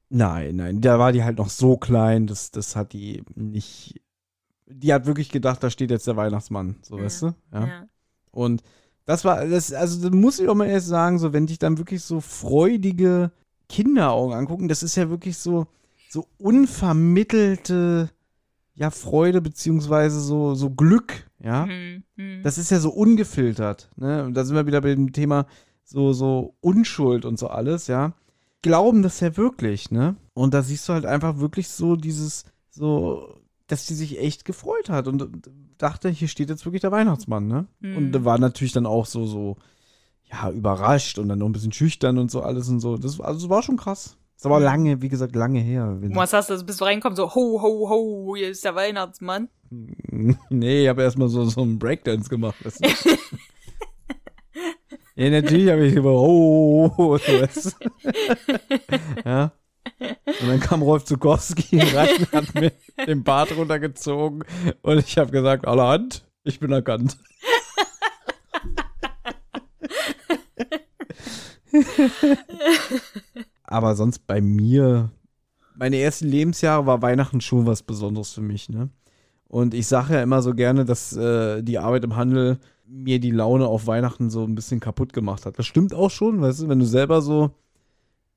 Nein, 0.09 0.57
nein, 0.57 0.81
da 0.81 0.99
war 0.99 1.11
die 1.11 1.23
halt 1.23 1.37
noch 1.37 1.49
so 1.49 1.77
klein, 1.77 2.27
das, 2.27 2.51
das 2.51 2.75
hat 2.75 2.93
die 2.93 3.23
nicht. 3.35 4.01
Die 4.65 4.93
hat 4.93 5.05
wirklich 5.05 5.29
gedacht, 5.29 5.63
da 5.63 5.69
steht 5.69 5.91
jetzt 5.91 6.07
der 6.07 6.17
Weihnachtsmann, 6.17 6.77
so 6.81 6.97
ja. 6.97 7.03
weißt 7.03 7.21
du? 7.21 7.25
Ja. 7.53 7.67
ja. 7.67 7.87
Und 8.31 8.63
das 9.05 9.25
war, 9.25 9.45
das, 9.47 9.73
also 9.73 10.01
das 10.01 10.11
muss 10.11 10.39
ich 10.39 10.49
auch 10.49 10.55
mal 10.55 10.67
erst 10.67 10.87
sagen, 10.87 11.17
so 11.17 11.33
wenn 11.33 11.47
dich 11.47 11.57
dann 11.57 11.77
wirklich 11.77 12.03
so 12.03 12.21
freudige 12.21 13.31
Kinderaugen 13.69 14.35
angucken, 14.35 14.67
das 14.67 14.83
ist 14.83 14.95
ja 14.95 15.09
wirklich 15.09 15.37
so, 15.37 15.67
so 16.09 16.27
unvermittelte 16.37 18.09
ja, 18.79 18.91
Freude 18.91 19.41
beziehungsweise 19.41 20.21
so, 20.21 20.55
so 20.55 20.69
Glück, 20.69 21.29
ja. 21.43 21.65
Mhm, 21.65 22.03
mh. 22.15 22.41
Das 22.43 22.57
ist 22.57 22.71
ja 22.71 22.79
so 22.79 22.89
ungefiltert, 22.91 23.91
ne? 23.97 24.23
Und 24.23 24.35
da 24.35 24.45
sind 24.45 24.55
wir 24.55 24.67
wieder 24.67 24.79
bei 24.79 24.95
dem 24.95 25.11
Thema 25.11 25.47
so, 25.83 26.13
so 26.13 26.55
Unschuld 26.61 27.25
und 27.25 27.37
so 27.37 27.47
alles, 27.47 27.87
ja. 27.87 28.13
Glauben 28.61 29.03
das 29.03 29.19
ja 29.19 29.35
wirklich, 29.35 29.91
ne? 29.91 30.15
Und 30.33 30.53
da 30.53 30.63
siehst 30.63 30.87
du 30.87 30.93
halt 30.93 31.05
einfach 31.05 31.39
wirklich 31.39 31.67
so 31.67 31.97
dieses, 31.97 32.45
so, 32.69 33.41
dass 33.67 33.85
sie 33.85 33.95
sich 33.95 34.17
echt 34.17 34.45
gefreut 34.45 34.89
hat 34.89 35.09
und 35.09 35.27
dachte, 35.77 36.07
hier 36.07 36.29
steht 36.29 36.49
jetzt 36.49 36.65
wirklich 36.65 36.81
der 36.81 36.93
Weihnachtsmann, 36.93 37.47
ne? 37.47 37.67
Mhm. 37.81 37.97
Und 37.97 38.25
war 38.25 38.39
natürlich 38.39 38.73
dann 38.73 38.85
auch 38.85 39.05
so, 39.05 39.25
so, 39.25 39.57
ja, 40.31 40.49
überrascht 40.51 41.17
und 41.17 41.29
dann 41.29 41.39
noch 41.39 41.47
ein 41.47 41.51
bisschen 41.51 41.71
schüchtern 41.71 42.17
und 42.17 42.29
so 42.29 42.41
alles 42.41 42.69
und 42.69 42.79
so. 42.79 42.97
Das, 42.97 43.19
also, 43.19 43.41
das 43.41 43.49
war 43.49 43.63
schon 43.63 43.77
krass. 43.77 44.17
Das 44.41 44.49
war 44.49 44.61
lange, 44.61 45.01
wie 45.01 45.09
gesagt, 45.09 45.35
lange 45.35 45.59
her. 45.59 45.97
Was 45.99 46.31
hast 46.31 46.49
du, 46.49 46.63
bist 46.63 46.79
du 46.79 46.85
reingekommen, 46.85 47.17
so 47.17 47.35
ho, 47.35 47.61
ho, 47.61 47.89
ho, 47.89 48.35
hier 48.37 48.49
ist 48.49 48.63
der 48.63 48.75
Weihnachtsmann? 48.75 49.49
Nee, 50.49 50.83
ich 50.83 50.87
habe 50.89 51.03
erstmal 51.03 51.27
so, 51.27 51.43
so 51.45 51.61
einen 51.61 51.77
Breakdance 51.77 52.27
gemacht. 52.29 52.55
ja, 55.15 55.29
natürlich 55.29 55.69
habe 55.69 55.85
ich 55.85 55.93
immer 55.95 56.09
ho, 56.09 56.91
ho, 56.97 57.17
ho, 57.17 57.17
so 57.17 57.31
Ja. 59.25 59.51
Und 59.99 60.47
dann 60.47 60.59
kam 60.59 60.81
Rolf 60.81 61.05
Zukowski 61.05 61.79
rein, 61.79 62.27
hat 62.31 62.55
mir 62.55 62.71
den 63.05 63.23
Bart 63.23 63.55
runtergezogen 63.55 64.43
und 64.81 64.97
ich 64.97 65.19
habe 65.19 65.29
gesagt, 65.31 65.67
alle 65.67 65.83
Hand, 65.83 66.25
ich 66.43 66.59
bin 66.59 66.71
erkannt. 66.71 67.17
Aber 73.63 73.95
sonst 73.95 74.25
bei 74.27 74.41
mir, 74.41 75.11
meine 75.75 75.97
ersten 75.97 76.27
Lebensjahre 76.27 76.85
war 76.85 77.01
Weihnachten 77.01 77.41
schon 77.41 77.65
was 77.65 77.83
Besonderes 77.83 78.31
für 78.33 78.41
mich, 78.41 78.69
ne? 78.69 78.89
Und 79.47 79.73
ich 79.73 79.87
sage 79.87 80.13
ja 80.13 80.23
immer 80.23 80.43
so 80.43 80.53
gerne, 80.53 80.85
dass 80.85 81.15
äh, 81.17 81.63
die 81.63 81.79
Arbeit 81.79 82.03
im 82.03 82.15
Handel 82.15 82.59
mir 82.85 83.19
die 83.19 83.31
Laune 83.31 83.67
auf 83.67 83.87
Weihnachten 83.87 84.29
so 84.29 84.43
ein 84.43 84.53
bisschen 84.53 84.79
kaputt 84.79 85.11
gemacht 85.11 85.45
hat. 85.45 85.57
Das 85.57 85.65
stimmt 85.65 85.93
auch 85.93 86.11
schon, 86.11 86.41
weißt 86.41 86.61
du, 86.61 86.69
wenn 86.69 86.79
du 86.79 86.85
selber 86.85 87.21
so 87.21 87.51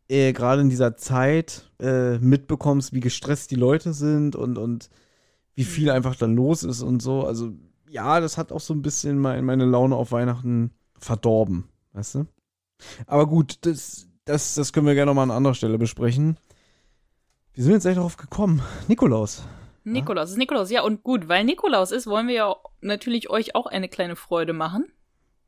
äh, 0.08 0.32
gerade 0.32 0.62
in 0.62 0.70
dieser 0.70 0.96
Zeit 0.96 1.70
äh, 1.80 2.18
mitbekommst, 2.18 2.92
wie 2.92 3.00
gestresst 3.00 3.50
die 3.50 3.56
Leute 3.56 3.92
sind 3.92 4.36
und, 4.36 4.58
und 4.58 4.88
wie 5.54 5.64
viel 5.64 5.90
einfach 5.90 6.16
dann 6.16 6.34
los 6.34 6.64
ist 6.64 6.82
und 6.82 7.02
so. 7.02 7.26
Also 7.26 7.52
ja, 7.88 8.20
das 8.20 8.38
hat 8.38 8.52
auch 8.52 8.60
so 8.60 8.74
ein 8.74 8.82
bisschen 8.82 9.18
mein, 9.18 9.44
meine 9.44 9.66
Laune 9.66 9.96
auf 9.96 10.12
Weihnachten 10.12 10.70
verdorben, 10.98 11.64
weißt 11.92 12.14
du? 12.16 12.26
Aber 13.06 13.26
gut, 13.26 13.58
das, 13.62 14.08
das, 14.24 14.54
das 14.54 14.72
können 14.72 14.86
wir 14.86 14.94
gerne 14.94 15.10
nochmal 15.10 15.24
an 15.24 15.36
anderer 15.36 15.54
Stelle 15.54 15.78
besprechen. 15.78 16.38
Wie 17.54 17.60
sind 17.60 17.70
wir 17.70 17.76
jetzt 17.76 17.86
eigentlich 17.86 17.96
darauf 17.96 18.16
gekommen? 18.16 18.62
Nikolaus. 18.88 19.44
Nikolaus, 19.84 20.30
ja? 20.30 20.32
ist 20.32 20.38
Nikolaus, 20.38 20.70
ja, 20.70 20.82
und 20.82 21.02
gut, 21.02 21.28
weil 21.28 21.44
Nikolaus 21.44 21.90
ist, 21.92 22.06
wollen 22.06 22.28
wir 22.28 22.34
ja 22.34 22.56
natürlich 22.80 23.30
euch 23.30 23.54
auch 23.54 23.66
eine 23.66 23.88
kleine 23.88 24.16
Freude 24.16 24.52
machen. 24.52 24.86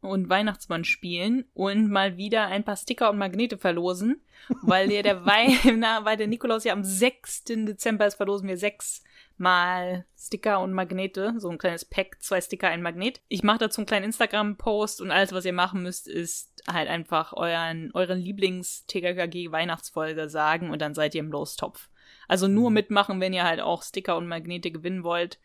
Und 0.04 0.28
Weihnachtsmann 0.28 0.84
spielen 0.84 1.44
und 1.54 1.90
mal 1.90 2.16
wieder 2.16 2.46
ein 2.46 2.64
paar 2.64 2.76
Sticker 2.76 3.11
und 3.11 3.18
Magnete 3.18 3.58
verlosen, 3.58 4.23
weil 4.62 4.88
der, 4.88 5.02
der, 5.02 5.25
Wei 5.26 5.49
na, 5.76 6.04
weil 6.04 6.16
der 6.16 6.26
Nikolaus 6.26 6.64
ja 6.64 6.73
am 6.73 6.84
6. 6.84 7.44
Dezember 7.44 8.06
ist, 8.06 8.16
verlosen 8.16 8.49
wir 8.49 8.56
sechs 8.56 9.02
mal 9.37 10.04
Sticker 10.16 10.61
und 10.61 10.73
Magnete, 10.73 11.34
so 11.38 11.49
ein 11.50 11.58
kleines 11.58 11.84
Pack, 11.84 12.23
zwei 12.23 12.40
Sticker, 12.40 12.68
ein 12.68 12.82
Magnet. 12.82 13.20
Ich 13.28 13.42
mache 13.42 13.58
dazu 13.58 13.80
einen 13.80 13.87
kleinen 13.87 14.04
Instagram-Post 14.04 15.00
und 15.00 15.11
alles, 15.11 15.32
was 15.32 15.44
ihr 15.44 15.52
machen 15.52 15.82
müsst, 15.82 16.06
ist 16.06 16.52
halt 16.68 16.88
einfach 16.88 17.32
euren, 17.32 17.90
euren 17.94 18.20
Lieblings-TKKG-Weihnachtsfolge 18.20 20.28
sagen 20.28 20.70
und 20.70 20.80
dann 20.82 20.94
seid 20.94 21.14
ihr 21.14 21.20
im 21.20 21.32
Lostopf. 21.32 21.88
Also 22.28 22.49
nur 22.49 22.70
Mhm. 22.70 22.75
mitmachen, 22.75 23.20
wenn 23.20 23.32
ihr 23.32 23.44
halt 23.44 23.61
auch 23.61 23.82
Sticker 23.82 24.16
und 24.16 24.28
Magnete 24.28 24.70
gewinnen 24.70 25.04
wollt. 25.04 25.38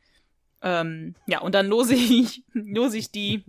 Ähm, 0.61 1.15
ja, 1.25 1.39
und 1.39 1.55
dann 1.55 1.67
lose 1.67 1.95
ich, 1.95 2.43
lose 2.53 2.97
ich 2.97 3.11
die 3.11 3.45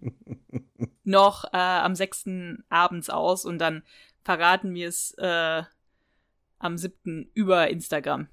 noch 1.04 1.44
äh, 1.52 1.56
am 1.56 1.94
6. 1.94 2.26
abends 2.68 3.10
aus 3.10 3.44
und 3.44 3.58
dann 3.58 3.82
verraten 4.22 4.74
wir 4.74 4.88
es 4.88 5.14
äh, 5.18 5.62
am 6.58 6.76
7. 6.76 7.30
über 7.34 7.68
Instagram. 7.68 8.28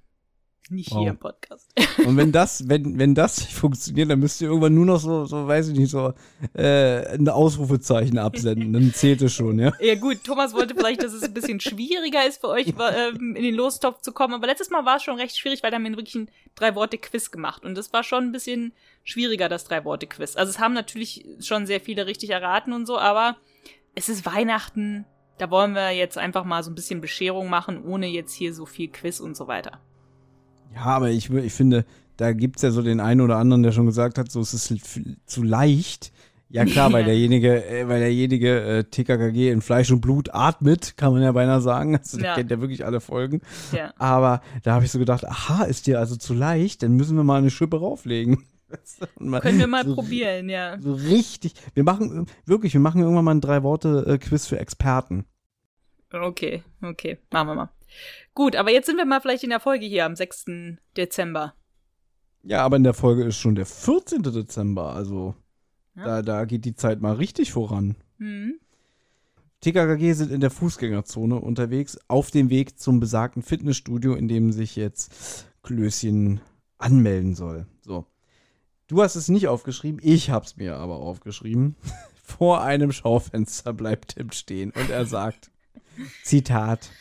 Nicht 0.70 0.92
Wow. 0.92 1.00
hier 1.00 1.10
im 1.12 1.18
Podcast. 1.18 1.72
Und 2.06 2.18
wenn 2.18 2.32
das, 2.32 2.68
wenn, 2.68 2.98
wenn 3.00 3.16
das 3.16 3.40
nicht 3.40 3.54
funktioniert, 3.54 4.10
dann 4.10 4.20
müsst 4.20 4.42
ihr 4.42 4.48
irgendwann 4.50 4.74
nur 4.74 4.86
noch 4.86 5.00
so, 5.00 5.26
so 5.26 5.48
weiß 5.48 5.70
ich 5.70 5.78
nicht, 5.78 5.92
so 5.92 6.14
äh, 6.54 7.08
ein 7.14 7.28
Ausrufezeichen 7.30 8.18
absenden. 8.18 8.74
Dann 8.74 8.94
zählt 8.94 9.22
es 9.22 9.34
schon, 9.34 9.60
ja. 9.60 9.72
Ja 9.80 9.96
gut, 9.96 10.24
Thomas 10.24 10.54
wollte 10.54 10.76
vielleicht, 10.76 11.04
dass 11.04 11.14
es 11.14 11.24
ein 11.24 11.34
bisschen 11.34 11.60
schwieriger 11.60 12.26
ist 12.28 12.42
für 12.42 12.50
euch, 12.50 12.68
ähm, 12.68 13.36
in 13.36 13.44
den 13.44 13.56
Lostopf 13.56 14.02
zu 14.02 14.12
kommen. 14.12 14.34
Aber 14.34 14.48
letztes 14.48 14.70
Mal 14.70 14.86
war 14.86 14.98
es 14.98 15.04
schon 15.04 15.18
recht 15.18 15.38
schwierig, 15.38 15.64
weil 15.64 15.72
da 15.72 15.76
haben 15.76 15.84
wir 15.84 15.92
wirklich 15.92 16.16
ein 16.16 16.30
Drei-Worte-Quiz 16.56 17.32
gemacht. 17.32 17.64
Und 17.64 17.76
das 17.76 17.94
war 17.94 18.04
schon 18.04 18.26
ein 18.26 18.32
bisschen 18.32 18.74
schwieriger, 19.04 19.50
das 19.50 19.64
Drei-Worte-Quiz. 19.66 20.36
Also 20.36 20.50
es 20.50 20.60
haben 20.60 20.74
natürlich 20.74 21.26
schon 21.40 21.66
sehr 21.66 21.80
viele 21.80 22.06
richtig 22.06 22.30
erraten 22.32 22.74
und 22.74 22.86
so, 22.86 22.98
aber 22.98 23.38
es 23.96 24.10
ist 24.10 24.26
Weihnachten. 24.26 25.06
Da 25.38 25.52
wollen 25.52 25.74
wir 25.74 25.92
jetzt 25.92 26.18
einfach 26.18 26.44
mal 26.46 26.64
so 26.64 26.72
ein 26.72 26.76
bisschen 26.76 27.00
Bescherung 27.00 27.50
machen, 27.50 27.84
ohne 27.84 28.08
jetzt 28.08 28.34
hier 28.34 28.54
so 28.54 28.66
viel 28.66 28.88
Quiz 28.90 29.20
und 29.20 29.38
so 29.38 29.48
weiter. 29.48 29.80
Ja, 30.76 30.86
aber 30.86 31.10
ich, 31.10 31.30
ich 31.30 31.54
finde, 31.54 31.86
da 32.18 32.34
gibt's 32.34 32.62
ja 32.62 32.72
so 32.72 32.82
den 32.82 33.00
einen 33.00 33.22
oder 33.22 33.38
anderen, 33.38 33.64
der 33.64 33.72
schon 33.72 33.86
gesagt 33.86 34.18
hat, 34.18 34.32
so 34.32 34.40
es 34.42 34.54
ist 34.54 34.74
zu 35.26 35.44
leicht. 35.44 36.12
Ja 36.50 36.64
klar, 36.66 36.94
weil 36.94 37.04
derjenige, 37.06 37.66
äh, 37.66 37.88
weil 37.88 38.00
derjenige 38.00 38.62
äh, 38.62 38.84
TKKG 38.86 39.52
in 39.52 39.62
Fleisch 39.62 39.92
und 39.92 40.00
Blut 40.02 40.34
atmet, 40.34 40.96
kann 40.96 41.12
man 41.12 41.22
ja 41.22 41.32
beinahe 41.32 41.62
sagen. 41.62 41.98
Also 41.98 42.18
der 42.18 42.28
Ja. 42.28 42.36
kennt 42.36 42.52
ja 42.52 42.62
wirklich 42.62 42.86
alle 42.86 43.02
Folgen. 43.02 43.42
Ja. 43.74 43.94
Aber 43.98 44.42
da 44.64 44.74
habe 44.76 44.86
ich 44.86 44.92
so 44.92 45.00
gedacht, 45.00 45.26
aha, 45.28 45.64
ist 45.66 45.88
dir 45.88 46.00
also 46.00 46.16
zu 46.16 46.34
leicht, 46.34 46.84
dann 46.84 46.94
müssen 46.94 47.18
wir 47.18 47.24
mal 47.24 47.40
eine 47.40 47.50
Schippe 47.50 47.80
rauflegen. 47.80 48.44
Mal 49.20 49.40
Können 49.40 49.60
wir 49.60 49.68
mal 49.68 49.86
so, 49.86 49.96
probieren, 49.96 50.50
ja. 50.50 50.78
So 50.82 50.94
richtig. 50.94 51.54
Wir 51.74 51.86
machen, 51.86 52.24
äh, 52.28 52.50
wirklich, 52.50 52.74
wir 52.74 52.82
machen 52.82 53.02
irgendwann 53.02 53.24
mal 53.24 53.34
ein 53.34 53.40
Drei-Worte-Quiz 53.40 54.46
für 54.46 54.60
Experten. 54.60 55.24
Okay, 56.12 56.64
okay, 56.82 57.18
machen 57.32 57.48
wir 57.48 57.56
mal. 57.56 57.70
Gut, 58.34 58.56
aber 58.56 58.72
jetzt 58.72 58.86
sind 58.86 58.98
wir 58.98 59.06
mal 59.06 59.22
vielleicht 59.22 59.44
in 59.44 59.50
der 59.50 59.60
Folge 59.60 59.86
hier 59.86 60.06
am 60.06 60.16
6. 60.16 60.46
Dezember. 60.96 61.54
Ja, 62.44 62.64
aber 62.64 62.78
in 62.78 62.84
der 62.84 62.94
Folge 62.94 63.24
ist 63.26 63.38
schon 63.38 63.56
der 63.56 63.66
14. 63.66 64.24
Dezember, 64.24 64.94
also 64.94 65.36
Ja. 65.96 66.06
da, 66.06 66.22
da 66.22 66.46
geht 66.46 66.66
die 66.66 66.76
Zeit 66.76 67.02
mal 67.02 67.14
richtig 67.16 67.52
voran. 67.52 67.96
Hm. 68.20 68.60
TKKG 69.62 70.14
sind 70.14 70.32
in 70.32 70.40
der 70.40 70.52
Fußgängerzone 70.52 71.36
unterwegs, 71.36 71.98
auf 72.08 72.30
dem 72.30 72.50
Weg 72.50 72.80
zum 72.80 73.00
besagten 73.00 73.42
Fitnessstudio, 73.42 74.14
in 74.14 74.28
dem 74.28 74.52
sich 74.52 74.76
jetzt 74.76 75.48
Klößchen 75.64 76.42
anmelden 76.78 77.34
soll. 77.34 77.66
So. 77.82 78.06
Du 78.88 79.02
hast 79.02 79.16
es 79.16 79.28
nicht 79.30 79.48
aufgeschrieben, 79.48 80.00
ich 80.04 80.30
hab's 80.30 80.56
mir 80.58 80.76
aber 80.78 80.98
aufgeschrieben. 80.98 81.76
Vor 82.24 82.62
einem 82.62 82.92
Schaufenster 82.92 83.74
bleibt 83.74 84.16
Tim 84.16 84.32
stehen 84.32 84.72
und 84.72 84.90
er 84.90 85.06
sagt, 85.06 85.50
Zitat, 86.24 86.92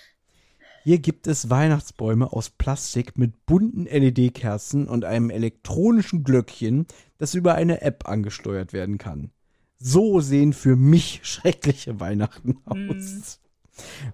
hier 0.87 1.00
gibt 1.00 1.26
es 1.26 1.50
Weihnachtsbäume 1.50 2.33
aus 2.33 2.49
Plastik 2.49 3.19
mit 3.19 3.45
bunten 3.45 3.87
LED-Kerzen 3.87 4.87
und 4.87 5.05
einem 5.05 5.31
elektronischen 5.31 6.23
Glöckchen, 6.23 6.87
das 7.19 7.35
über 7.35 7.57
eine 7.57 7.83
App 7.83 8.09
angesteuert 8.09 8.73
werden 8.73 8.97
kann. 8.97 9.33
So 9.78 10.21
sehen 10.21 10.52
für 10.52 10.76
mich 10.76 11.19
schreckliche 11.25 11.99
Weihnachten 11.99 12.59
aus. 12.66 13.40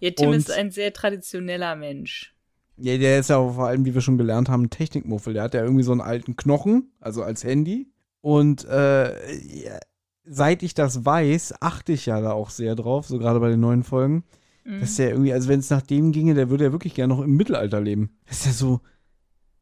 Ja, 0.01 0.13
Tim 0.13 0.31
Und- 0.31 0.37
ist 0.37 0.51
ein 0.51 0.71
sehr 0.71 0.95
traditioneller 0.95 1.77
Mensch. 1.77 2.35
Ja, 2.79 2.97
der 2.97 3.19
ist 3.19 3.29
ja 3.29 3.37
vor 3.53 3.67
allem, 3.67 3.85
wie 3.85 3.93
wir 3.93 4.01
schon 4.01 4.17
gelernt 4.17 4.49
haben, 4.49 4.63
ein 4.63 4.71
Technikmuffel. 4.71 5.35
Der 5.35 5.43
hat 5.43 5.53
ja 5.53 5.63
irgendwie 5.63 5.83
so 5.85 5.93
einen 5.93 6.01
alten 6.01 6.37
Knochen, 6.37 6.91
also 7.01 7.23
als 7.23 7.45
Handy. 7.45 7.93
Und 8.23 8.65
äh, 8.65 9.35
ja, 9.45 9.79
seit 10.25 10.63
ich 10.63 10.73
das 10.73 11.05
weiß, 11.05 11.57
achte 11.61 11.93
ich 11.93 12.07
ja 12.07 12.23
da 12.23 12.33
auch 12.33 12.49
sehr 12.49 12.77
drauf, 12.77 13.07
so 13.09 13.19
gerade 13.19 13.41
bei 13.41 13.51
den 13.51 13.61
neuen 13.61 13.83
Folgen, 13.85 14.25
Mhm. 14.65 14.81
dass 14.81 14.97
der 14.97 15.11
irgendwie, 15.11 15.33
also 15.33 15.49
wenn 15.49 15.61
es 15.61 15.71
nach 15.71 15.83
dem 15.83 16.13
ginge, 16.13 16.35
der 16.35 16.51
würde 16.51 16.65
ja 16.65 16.73
wirklich 16.73 16.95
gerne 16.95 17.15
noch 17.15 17.23
im 17.23 17.35
Mittelalter 17.37 17.81
leben. 17.81 18.17
Dass 18.27 18.45
der 18.45 18.53
so, 18.53 18.81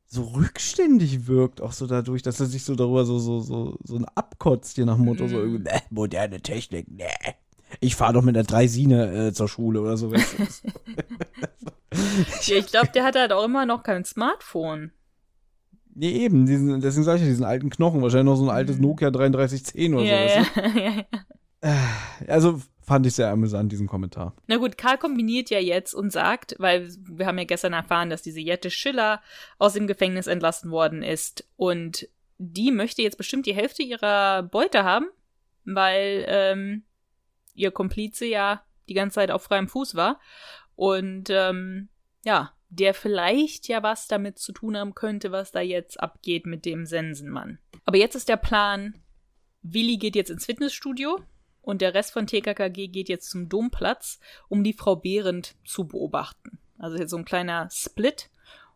so 0.07 0.25
rückständig 0.25 1.27
wirkt, 1.27 1.61
auch 1.61 1.73
so 1.73 1.87
dadurch, 1.87 2.23
dass 2.23 2.41
er 2.41 2.47
sich 2.47 2.65
so 2.65 2.75
darüber 2.75 3.05
so, 3.05 3.19
so, 3.19 3.41
so, 3.41 3.79
so 3.85 3.97
ein 3.97 4.05
abkotzt, 4.05 4.77
je 4.77 4.85
nach 4.85 4.97
dem 4.97 5.05
Motto, 5.07 5.27
so 5.29 5.37
Mhm. 5.39 5.43
irgendwie, 5.43 5.63
ne, 5.65 5.83
moderne 5.91 6.41
Technik, 6.41 6.91
ne. 6.91 7.07
Ich 7.81 7.95
fahre 7.97 8.15
doch 8.15 8.23
mit 8.23 8.37
einer 8.37 8.45
Dreisine 8.47 9.29
äh, 9.29 9.33
zur 9.33 9.49
Schule 9.49 9.81
oder 9.81 9.97
so. 9.97 10.13
Ja, 12.47 12.57
ich 12.57 12.67
glaube, 12.67 12.91
der 12.95 13.05
hat 13.05 13.17
halt 13.17 13.33
auch 13.33 13.45
immer 13.45 13.67
noch 13.67 13.83
kein 13.83 14.05
Smartphone. 14.05 14.93
Nee, 15.95 16.13
eben, 16.25 16.47
diesen, 16.47 16.81
deswegen 16.81 17.05
sage 17.05 17.17
ich 17.19 17.23
ja, 17.25 17.29
diesen 17.29 17.45
alten 17.45 17.69
Knochen, 17.69 18.01
wahrscheinlich 18.01 18.27
noch 18.27 18.37
so 18.37 18.45
ein 18.45 18.57
altes 18.57 18.77
Mhm. 18.77 18.83
Nokia 18.83 19.11
3310 19.11 19.95
oder 19.95 20.05
Ja, 20.05 20.29
so. 20.29 20.61
ja, 20.61 20.67
ja, 20.77 21.05
ja. 21.63 21.77
Also 22.29 22.61
fand 22.91 23.07
ich 23.07 23.15
sehr 23.15 23.31
amüsant, 23.31 23.71
diesen 23.71 23.87
Kommentar. 23.87 24.35
Na 24.49 24.57
gut, 24.57 24.77
Karl 24.77 24.99
kombiniert 24.99 25.49
ja 25.49 25.61
jetzt 25.61 25.95
und 25.95 26.11
sagt, 26.11 26.57
weil 26.59 26.93
wir 27.09 27.25
haben 27.25 27.39
ja 27.39 27.45
gestern 27.45 27.73
erfahren, 27.73 28.11
dass 28.11 28.21
diese 28.21 28.41
Jette 28.41 28.69
Schiller 28.69 29.23
aus 29.59 29.75
dem 29.75 29.87
Gefängnis 29.87 30.27
entlassen 30.27 30.73
worden 30.73 31.05
ist 31.05 31.49
und 31.55 32.09
die 32.39 32.73
möchte 32.73 33.03
jetzt 33.03 33.17
bestimmt 33.17 33.47
die 33.47 33.55
Hälfte 33.55 33.85
ihrer 33.85 34.43
Beute 34.43 34.83
haben, 34.83 35.07
weil 35.65 36.25
ähm, 36.27 36.83
ihr 37.55 37.71
Komplize 37.71 38.27
ja 38.27 38.65
die 38.89 38.95
ganze 38.95 39.15
Zeit 39.15 39.31
auf 39.31 39.45
freiem 39.45 39.69
Fuß 39.69 39.95
war 39.95 40.19
und 40.75 41.31
ähm, 41.31 41.91
ja, 42.25 42.53
der 42.71 42.93
vielleicht 42.93 43.69
ja 43.69 43.85
was 43.85 44.09
damit 44.09 44.41
zu 44.41 44.51
tun 44.51 44.77
haben 44.77 44.97
könnte, 44.97 45.31
was 45.31 45.53
da 45.53 45.61
jetzt 45.61 46.01
abgeht 46.01 46.45
mit 46.45 46.65
dem 46.65 46.87
Sensenmann. 46.87 47.61
Aber 47.85 47.99
jetzt 47.99 48.17
ist 48.17 48.29
der 48.29 48.37
Plan, 48.37 49.01
Willi 49.63 49.97
geht 49.97 50.17
jetzt 50.17 50.31
ins 50.31 50.47
Fitnessstudio 50.47 51.21
und 51.63 51.83
der 51.83 51.95
Rest 51.95 52.13
von 52.13 52.27
TKKG 52.27 52.89
geht 52.89 53.09
jetzt 53.09 53.31
zum 53.31 53.49
Domplatz, 53.49 54.19
um 54.49 54.65
die 54.65 54.73
Frau 54.73 54.97
Behrendt 54.97 55.55
zu 55.65 55.87
beobachten. 55.87 56.59
Also 56.79 56.97
jetzt 56.97 57.11
so 57.11 57.19
ein 57.19 57.25
kleiner 57.25 57.69
Split. 57.71 58.31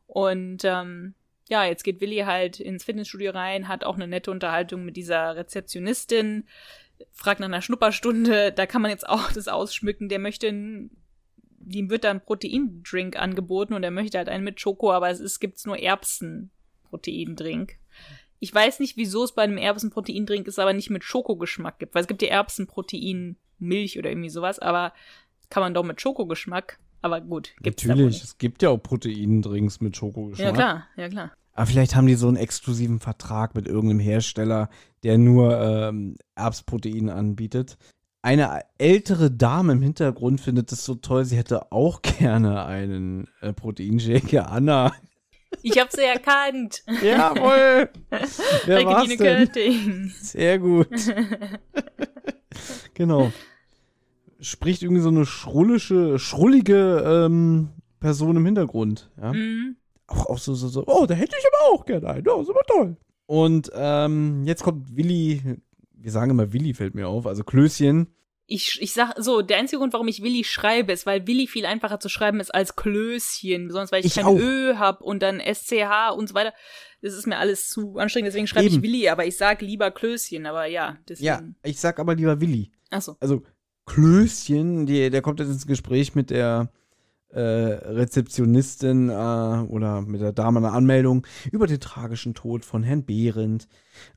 Und 0.07 0.64
ähm, 0.64 1.14
ja, 1.49 1.64
jetzt 1.64 1.83
geht 1.83 2.00
Willi 2.00 2.19
halt 2.19 2.61
ins 2.61 2.85
Fitnessstudio 2.85 3.33
rein, 3.33 3.69
hat 3.69 3.85
auch 3.85 3.97
eine 3.97 4.07
nette 4.07 4.31
Unterhaltung 4.31 4.85
mit 4.85 4.97
dieser 4.97 5.37
Rezeptionistin, 5.37 6.47
fragt 7.11 7.41
nach 7.41 7.47
einer 7.47 7.62
Schnupperstunde, 7.62 8.53
da 8.53 8.67
kann 8.67 8.83
man 8.83 8.91
jetzt 8.91 9.09
auch 9.09 9.33
das 9.35 9.49
ausschmücken, 9.49 10.09
der 10.09 10.19
möchte 10.19 10.49
ein, 10.49 10.91
ihm 11.67 11.91
wird 11.91 12.05
da 12.05 12.11
ein 12.11 12.25
Proteindrink 12.25 13.17
angeboten 13.17 13.75
und 13.75 13.83
er 13.83 13.91
möchte 13.91 14.19
halt 14.19 14.29
einen 14.29 14.45
mit 14.45 14.61
Schoko, 14.61 14.93
aber 14.93 15.11
es 15.11 15.21
ist, 15.21 15.41
gibt's 15.41 15.64
nur 15.64 15.79
Erbsen-Proteindrink. 15.79 17.79
Ich 18.41 18.55
weiß 18.55 18.81
nicht, 18.81 18.97
wieso 18.97 19.25
es 19.25 19.33
bei 19.33 19.43
einem 19.43 19.57
Erbsenproteindrink 19.57 20.47
ist, 20.47 20.59
aber 20.59 20.73
nicht 20.73 20.91
mit 20.91 21.05
Schokogeschmack 21.05 21.79
gibt, 21.79 21.95
weil 21.95 22.03
es 22.03 22.09
gibt 22.09 22.23
ja 22.23 22.29
Erbsenprotein-Milch 22.29 23.99
oder 23.99 24.11
irgendwie 24.11 24.31
sowas, 24.31 24.59
aber 24.59 24.93
kann 25.50 25.62
man 25.62 25.75
doch 25.75 25.85
mit 25.85 26.00
Schokogeschmack. 26.00 26.79
Aber 27.00 27.21
gut, 27.21 27.55
gibt's 27.61 27.83
da 27.83 27.91
wohl 27.91 27.97
Natürlich, 27.97 28.25
es 28.25 28.38
gibt 28.38 28.62
ja 28.62 28.71
auch 28.71 28.79
Proteindrinks 28.79 29.81
mit 29.81 29.97
Schokogeschmack. 29.97 30.47
Ja 30.47 30.53
klar, 30.53 30.87
ja 30.97 31.09
klar. 31.09 31.33
Aber 31.53 31.67
vielleicht 31.67 31.95
haben 31.95 32.07
die 32.07 32.14
so 32.14 32.29
einen 32.29 32.37
exklusiven 32.37 32.99
Vertrag 32.99 33.55
mit 33.55 33.69
irgendeinem 33.69 34.00
Hersteller, 34.00 34.69
der 35.05 35.19
nur 35.19 35.61
ähm, 35.61 36.17
Erbsprotein 36.35 37.11
anbietet. 37.11 37.76
Eine 38.23 38.62
ältere 38.79 39.31
Dame 39.31 39.75
im 39.75 39.83
Hintergrund 39.83 40.41
findet 40.41 40.73
es 40.73 40.85
so 40.85 40.95
toll, 40.95 41.25
sie 41.26 41.37
hätte 41.37 41.71
auch 41.73 42.03
gerne 42.19 42.64
einen 42.64 43.29
äh, 43.41 43.53
Proteinshake. 43.53 44.47
Anna. 44.49 44.93
Ich 45.66 45.78
hab 45.78 45.90
sie 45.90 46.02
erkannt. 46.02 46.85
Jawohl! 47.02 47.88
Wer 48.66 48.87
Regine? 48.87 49.16
Körting. 49.16 50.12
Sehr 50.21 50.59
gut. 50.59 50.88
genau. 52.94 53.33
Spricht 54.40 54.83
irgendwie 54.83 55.00
so 55.00 55.09
eine 55.09 55.25
schrullische, 55.25 56.18
schrullige 56.18 57.02
ähm, 57.06 57.71
Person 57.99 58.37
im 58.37 58.44
Hintergrund. 58.44 59.11
Ja? 59.16 59.33
Mhm. 59.33 59.76
Auch, 60.06 60.26
auch 60.26 60.38
so, 60.38 60.52
so, 60.52 60.68
so, 60.68 60.85
oh, 60.87 61.06
da 61.06 61.14
hätte 61.14 61.35
ich 61.38 61.47
aber 61.47 61.75
auch 61.75 61.87
gerne 61.87 62.11
einen. 62.11 62.26
Ja, 62.26 62.38
ist 62.38 62.50
aber 62.50 62.61
toll. 62.66 62.97
Und 63.25 63.71
ähm, 63.75 64.44
jetzt 64.44 64.62
kommt 64.62 64.94
Willi, 64.94 65.62
wir 65.94 66.11
sagen 66.11 66.30
immer 66.30 66.52
Willi 66.52 66.75
fällt 66.75 66.94
mir 66.94 67.09
auf, 67.09 67.26
also 67.26 67.42
Klößchen. 67.42 68.09
Ich, 68.47 68.79
ich 68.83 68.93
sag 68.93 69.15
so, 69.19 69.41
der 69.41 69.57
einzige 69.57 69.79
Grund, 69.79 69.93
warum 69.95 70.07
ich 70.09 70.23
Willi 70.23 70.45
schreibe, 70.45 70.93
ist, 70.93 71.07
weil 71.07 71.27
Willi 71.27 71.47
viel 71.47 71.65
einfacher 71.65 71.99
zu 71.99 72.09
schreiben 72.11 72.41
ist 72.41 72.55
als 72.55 72.77
Klößchen. 72.77 73.67
Besonders 73.69 73.91
weil 73.91 74.01
ich, 74.01 74.07
Ich 74.07 74.15
kein 74.15 74.27
auch. 74.27 74.39
Ö 74.39 74.75
hab 74.77 75.01
und 75.01 75.23
dann 75.23 75.41
SCH 75.41 76.13
und 76.17 76.29
so 76.29 76.35
weiter. 76.35 76.53
Das 77.01 77.15
ist 77.15 77.27
mir 77.27 77.39
alles 77.39 77.69
zu 77.69 77.97
anstrengend, 77.99 78.29
deswegen 78.29 78.47
schreibe 78.47 78.67
ich. 78.67 78.83
Willi, 78.83 79.09
aber 79.09 79.27
ich 79.27 79.37
sag 79.37 79.61
lieber 79.63 79.91
Klößchen, 79.91 80.45
aber 80.47 80.67
ja, 80.67 80.91
Ja, 80.91 80.99
deswegen. 81.09 81.57
ich 81.63 81.79
sag 81.81 81.99
aber 81.99 82.15
lieber 82.15 82.41
Willi. 82.41 82.71
Achso. 82.91 83.17
Also 83.21 83.43
Klößchen, 83.87 84.87
die, 84.87 85.09
der 85.11 85.23
kommt 85.23 85.41
jetzt 85.41 85.49
ins 85.51 85.67
Gespräch 85.67 86.15
mit 86.15 86.31
der 86.31 86.71
äh, 87.35 87.41
Rezeptionistin 87.41 89.09
äh, 89.09 89.12
oder 89.12 90.03
mit 90.03 90.21
der 90.21 90.33
Dame 90.33 90.59
einer 90.59 90.73
Anmeldung 90.73 91.26
über 91.50 91.67
den 91.67 91.81
tragischen 91.81 92.35
Tod 92.35 92.64
von 92.64 92.83
Herrn 92.83 93.05
Behrendt. 93.05 93.69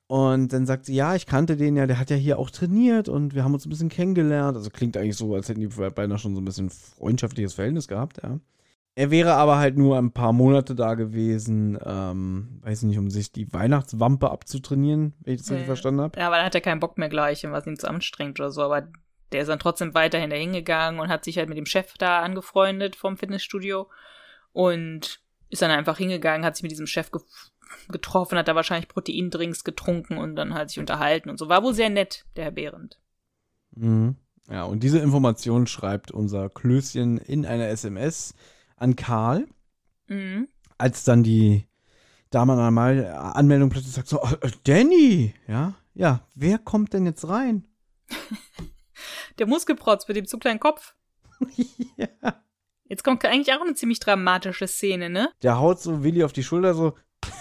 Und 0.08 0.54
dann 0.54 0.66
sagt 0.66 0.86
sie, 0.86 0.96
ja, 0.96 1.16
ich 1.16 1.26
kannte 1.26 1.58
den 1.58 1.76
ja, 1.76 1.86
der 1.88 2.00
hat 2.00 2.10
ja 2.10 2.16
hier 2.16 2.40
auch 2.40 2.50
trainiert 2.50 3.10
und 3.10 3.36
wir 3.36 3.44
haben 3.44 3.54
uns 3.54 3.66
ein 3.66 3.70
bisschen 3.70 3.90
kennengelernt. 3.90 4.56
Also 4.56 4.70
klingt 4.70 4.96
eigentlich 4.98 5.18
so, 5.18 5.36
als 5.36 5.50
hätten 5.50 5.60
die 5.62 5.68
beinahe 5.68 6.18
schon 6.18 6.36
so 6.36 6.42
ein 6.42 6.46
bisschen 6.46 6.70
freundschaftliches 6.70 7.54
Verhältnis 7.54 7.88
gehabt, 7.88 8.22
ja. 8.24 8.40
Er 8.96 9.12
wäre 9.12 9.36
aber 9.36 9.60
halt 9.60 9.78
nur 9.78 9.96
ein 10.00 10.12
paar 10.12 10.34
Monate 10.34 10.74
da 10.74 10.96
gewesen, 10.96 11.78
ähm, 11.86 12.60
weiß 12.64 12.82
nicht, 12.82 12.98
um 12.98 13.12
sich 13.12 13.32
die 13.32 13.54
Weihnachtswampe 13.54 14.32
abzutrainieren, 14.32 15.14
wenn 15.24 15.36
ich 15.36 15.42
das 15.42 15.52
richtig 15.52 15.68
Ja. 15.68 15.68
verstanden 15.68 16.02
habe. 16.02 16.20
Ja, 16.20 16.26
aber 16.26 16.38
dann 16.38 16.46
hat 16.46 16.56
er 16.56 16.62
keinen 16.62 16.80
Bock 16.80 16.98
mehr 16.98 17.08
gleich, 17.08 17.44
was 17.44 17.68
ihn 17.68 17.78
zu 17.78 17.88
anstrengt 17.88 18.40
oder 18.40 18.50
so. 18.50 18.64
Aber 18.64 18.88
der 19.32 19.42
ist 19.42 19.48
dann 19.48 19.60
trotzdem 19.60 19.94
weiterhin 19.94 20.30
dahin 20.30 20.54
gegangen 20.54 21.00
und 21.00 21.10
hat 21.10 21.24
sich 21.26 21.38
halt 21.38 21.50
mit 21.50 21.58
dem 21.58 21.66
Chef 21.66 21.94
da 21.98 22.22
angefreundet 22.22 22.96
vom 22.96 23.18
Fitnessstudio 23.18 23.90
und 24.54 25.20
ist 25.50 25.62
dann 25.62 25.72
einfach 25.72 25.98
hingegangen, 25.98 26.46
hat 26.46 26.56
sich 26.56 26.64
mit 26.64 26.72
diesem 26.72 26.88
Chef 26.88 27.12
ge 27.12 27.22
getroffen, 27.90 28.38
hat 28.38 28.48
da 28.48 28.56
wahrscheinlich 28.56 28.88
Proteindrinks 28.88 29.66
getrunken 29.66 30.18
und 30.18 30.38
dann 30.38 30.54
halt 30.54 30.70
sich 30.70 30.80
unterhalten 30.80 31.30
und 31.30 31.38
so. 31.38 31.50
War 31.50 31.64
wohl 31.64 31.74
sehr 31.74 31.90
nett, 31.90 32.26
der 32.38 32.46
Herr 32.46 32.52
Behrendt. 32.52 32.98
Mhm. 33.72 34.16
Ja, 34.50 34.64
und 34.64 34.82
diese 34.84 35.00
Information 35.00 35.68
schreibt 35.68 36.12
unser 36.12 36.50
Klößchen 36.50 37.18
in 37.18 37.46
einer 37.46 37.68
SMS 37.68 38.34
an 38.78 38.96
Karl, 38.96 39.48
Mhm. 40.08 40.48
als 40.78 41.04
dann 41.04 41.24
die 41.24 41.68
Dame 42.30 42.54
an 42.54 42.60
einmal 42.60 43.06
Anmeldung 43.08 43.70
plötzlich 43.70 43.94
sagt 43.94 44.08
so, 44.08 44.22
"Oh, 44.22 44.30
äh, 44.42 44.52
Danny, 44.64 45.34
ja, 45.48 45.76
ja, 45.94 46.26
wer 46.36 46.58
kommt 46.60 46.94
denn 46.94 47.06
jetzt 47.06 47.28
rein? 47.28 47.68
Der 49.40 49.48
Muskelprotz 49.48 50.08
mit 50.08 50.18
dem 50.18 50.26
zu 50.26 50.38
kleinen 50.38 50.60
Kopf. 50.60 50.96
ja. 51.98 52.08
Jetzt 52.90 53.04
kommt 53.04 53.24
eigentlich 53.26 53.54
auch 53.54 53.62
eine 53.62 53.74
ziemlich 53.76 54.00
dramatische 54.00 54.68
Szene, 54.68 55.10
ne? 55.10 55.30
Der 55.44 55.60
haut 55.60 55.80
so 55.82 56.04
Willi 56.04 56.24
auf 56.24 56.34
die 56.34 56.44
Schulter 56.44 56.74
so, 56.74 56.94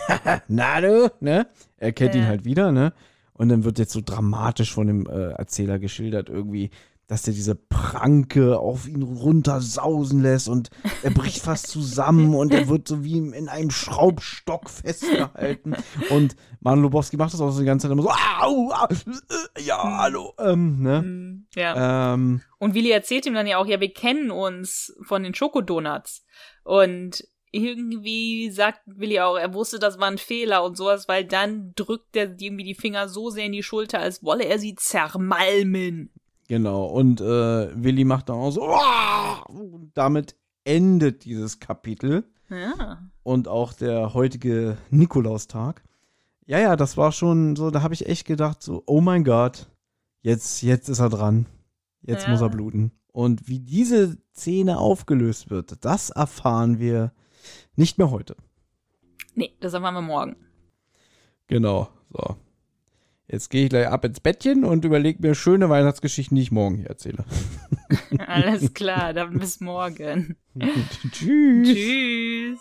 na 0.49 0.81
du, 0.81 1.11
ne? 1.21 1.49
Er 1.76 1.93
kennt 1.93 2.15
ihn 2.15 2.23
Ja. 2.23 2.29
halt 2.29 2.45
wieder, 2.45 2.73
ne? 2.73 2.93
Und 3.33 3.50
dann 3.50 3.65
wird 3.65 3.79
jetzt 3.79 3.93
so 3.93 4.00
dramatisch 4.05 4.73
von 4.73 4.87
dem 4.87 5.07
äh, 5.07 5.31
Erzähler 5.33 5.79
geschildert 5.79 6.29
irgendwie, 6.29 6.71
dass 7.08 7.22
der 7.22 7.34
diese 7.34 7.54
Pranke 7.54 8.58
auf 8.58 8.88
ihn 8.88 9.02
runtersausen 9.02 10.22
lässt 10.22 10.48
und 10.48 10.70
er 11.02 11.10
bricht 11.10 11.40
fast 11.40 11.68
zusammen 11.68 12.34
und 12.34 12.52
er 12.52 12.68
wird 12.68 12.88
so 12.88 13.04
wie 13.04 13.18
in 13.18 13.48
einem 13.48 13.70
Schraubstock 13.70 14.68
festgehalten. 14.68 15.76
Und 16.10 16.36
Manu 16.60 16.82
Lubowski 16.82 17.16
macht 17.16 17.32
das 17.32 17.40
auch 17.40 17.50
so 17.50 17.60
die 17.60 17.66
ganze 17.66 17.86
Zeit 17.86 17.92
immer 17.92 18.02
so, 18.02 18.10
au, 18.10 18.72
au, 18.72 18.86
äh, 18.88 19.62
ja, 19.62 19.98
hallo, 19.98 20.34
ähm, 20.38 20.82
ne? 20.82 21.02
Mhm. 21.02 21.46
Ja. 21.54 22.14
Ähm, 22.14 22.42
Und 22.58 22.75
Willi 22.75 22.90
erzählt 22.90 23.26
ihm 23.26 23.34
dann 23.34 23.46
ja 23.46 23.58
auch, 23.58 23.66
ja, 23.66 23.80
wir 23.80 23.92
kennen 23.92 24.30
uns 24.30 24.96
von 25.02 25.22
den 25.22 25.34
Schokodonuts. 25.34 26.25
Und 26.64 27.25
irgendwie 27.52 28.50
sagt 28.50 28.80
Willi 28.86 29.21
auch, 29.21 29.36
er 29.36 29.54
wusste, 29.54 29.78
das 29.78 29.99
war 29.99 30.08
ein 30.08 30.19
Fehler 30.19 30.64
und 30.64 30.76
sowas, 30.76 31.08
weil 31.08 31.25
dann 31.25 31.73
drückt 31.76 32.16
er 32.16 32.34
irgendwie 32.38 32.64
die 32.64 32.75
Finger 32.75 33.08
so 33.08 33.30
sehr 33.30 33.45
in 33.47 33.52
die 33.52 33.62
Schulter, 33.62 34.00
als 34.00 34.23
wolle 34.25 34.45
er 34.45 34.58
sie 34.58 34.75
zermalmen. 34.75 36.10
Genau, 36.49 36.87
und 36.87 37.21
äh, 37.21 37.25
Willi 37.82 38.04
macht 38.04 38.28
dann 38.28 38.37
auch 38.37 38.50
so, 38.50 38.63
und 39.49 39.91
damit 39.95 40.37
endet 40.65 41.25
dieses 41.25 41.59
Kapitel 41.59 42.25
Ja. 42.49 43.02
und 43.25 43.49
auch 43.49 43.73
der 43.73 44.15
heutige 44.15 44.76
Nikolaustag. 44.91 45.82
Ja, 46.47 46.59
ja, 46.61 46.76
das 46.76 46.97
war 46.97 47.11
schon 47.11 47.56
so, 47.56 47.71
da 47.71 47.82
habe 47.82 47.95
ich 47.95 48.06
echt 48.06 48.26
gedacht, 48.26 48.63
so, 48.63 48.82
oh 48.87 49.00
mein 49.00 49.25
Gott, 49.25 49.69
jetzt, 50.23 50.63
jetzt 50.63 50.89
ist 50.89 51.00
er 51.00 51.09
dran. 51.09 51.47
Jetzt 52.02 52.25
Ja. 52.26 52.30
muss 52.30 52.41
er 52.41 52.50
bluten. 52.50 52.93
Und 53.11 53.49
wie 53.49 53.59
diese 53.59 54.17
Szene 54.32 54.78
aufgelöst 54.78 55.50
wird, 55.50 55.85
das 55.85 56.11
erfahren 56.11 56.78
wir 56.78 57.13
nicht 57.75 57.99
mehr 57.99 58.11
heute. 58.13 58.37
Nee, 59.35 59.50
das 59.59 59.73
erfahren 59.75 59.95
wir 59.95 60.02
morgen. 60.02 60.37
Genau, 61.49 61.89
so. 62.11 62.37
Jetzt 63.28 63.50
gehe 63.50 63.65
ich 63.65 63.71
gleich 63.71 63.89
ab 63.89 64.04
ins 64.04 64.21
Bettchen 64.21 64.65
und 64.65 64.84
überlege 64.84 65.21
mir 65.21 65.34
schöne 65.34 65.69
Weihnachtsgeschichten, 65.69 66.36
die 66.36 66.43
ich 66.43 66.52
morgen 66.52 66.76
hier 66.76 66.89
erzähle. 66.89 67.25
Alles 68.26 68.73
klar, 68.73 69.12
dann 69.12 69.39
bis 69.39 69.60
morgen. 69.60 70.36
Tschüss. 71.10 71.69
Tschüss. 71.69 72.60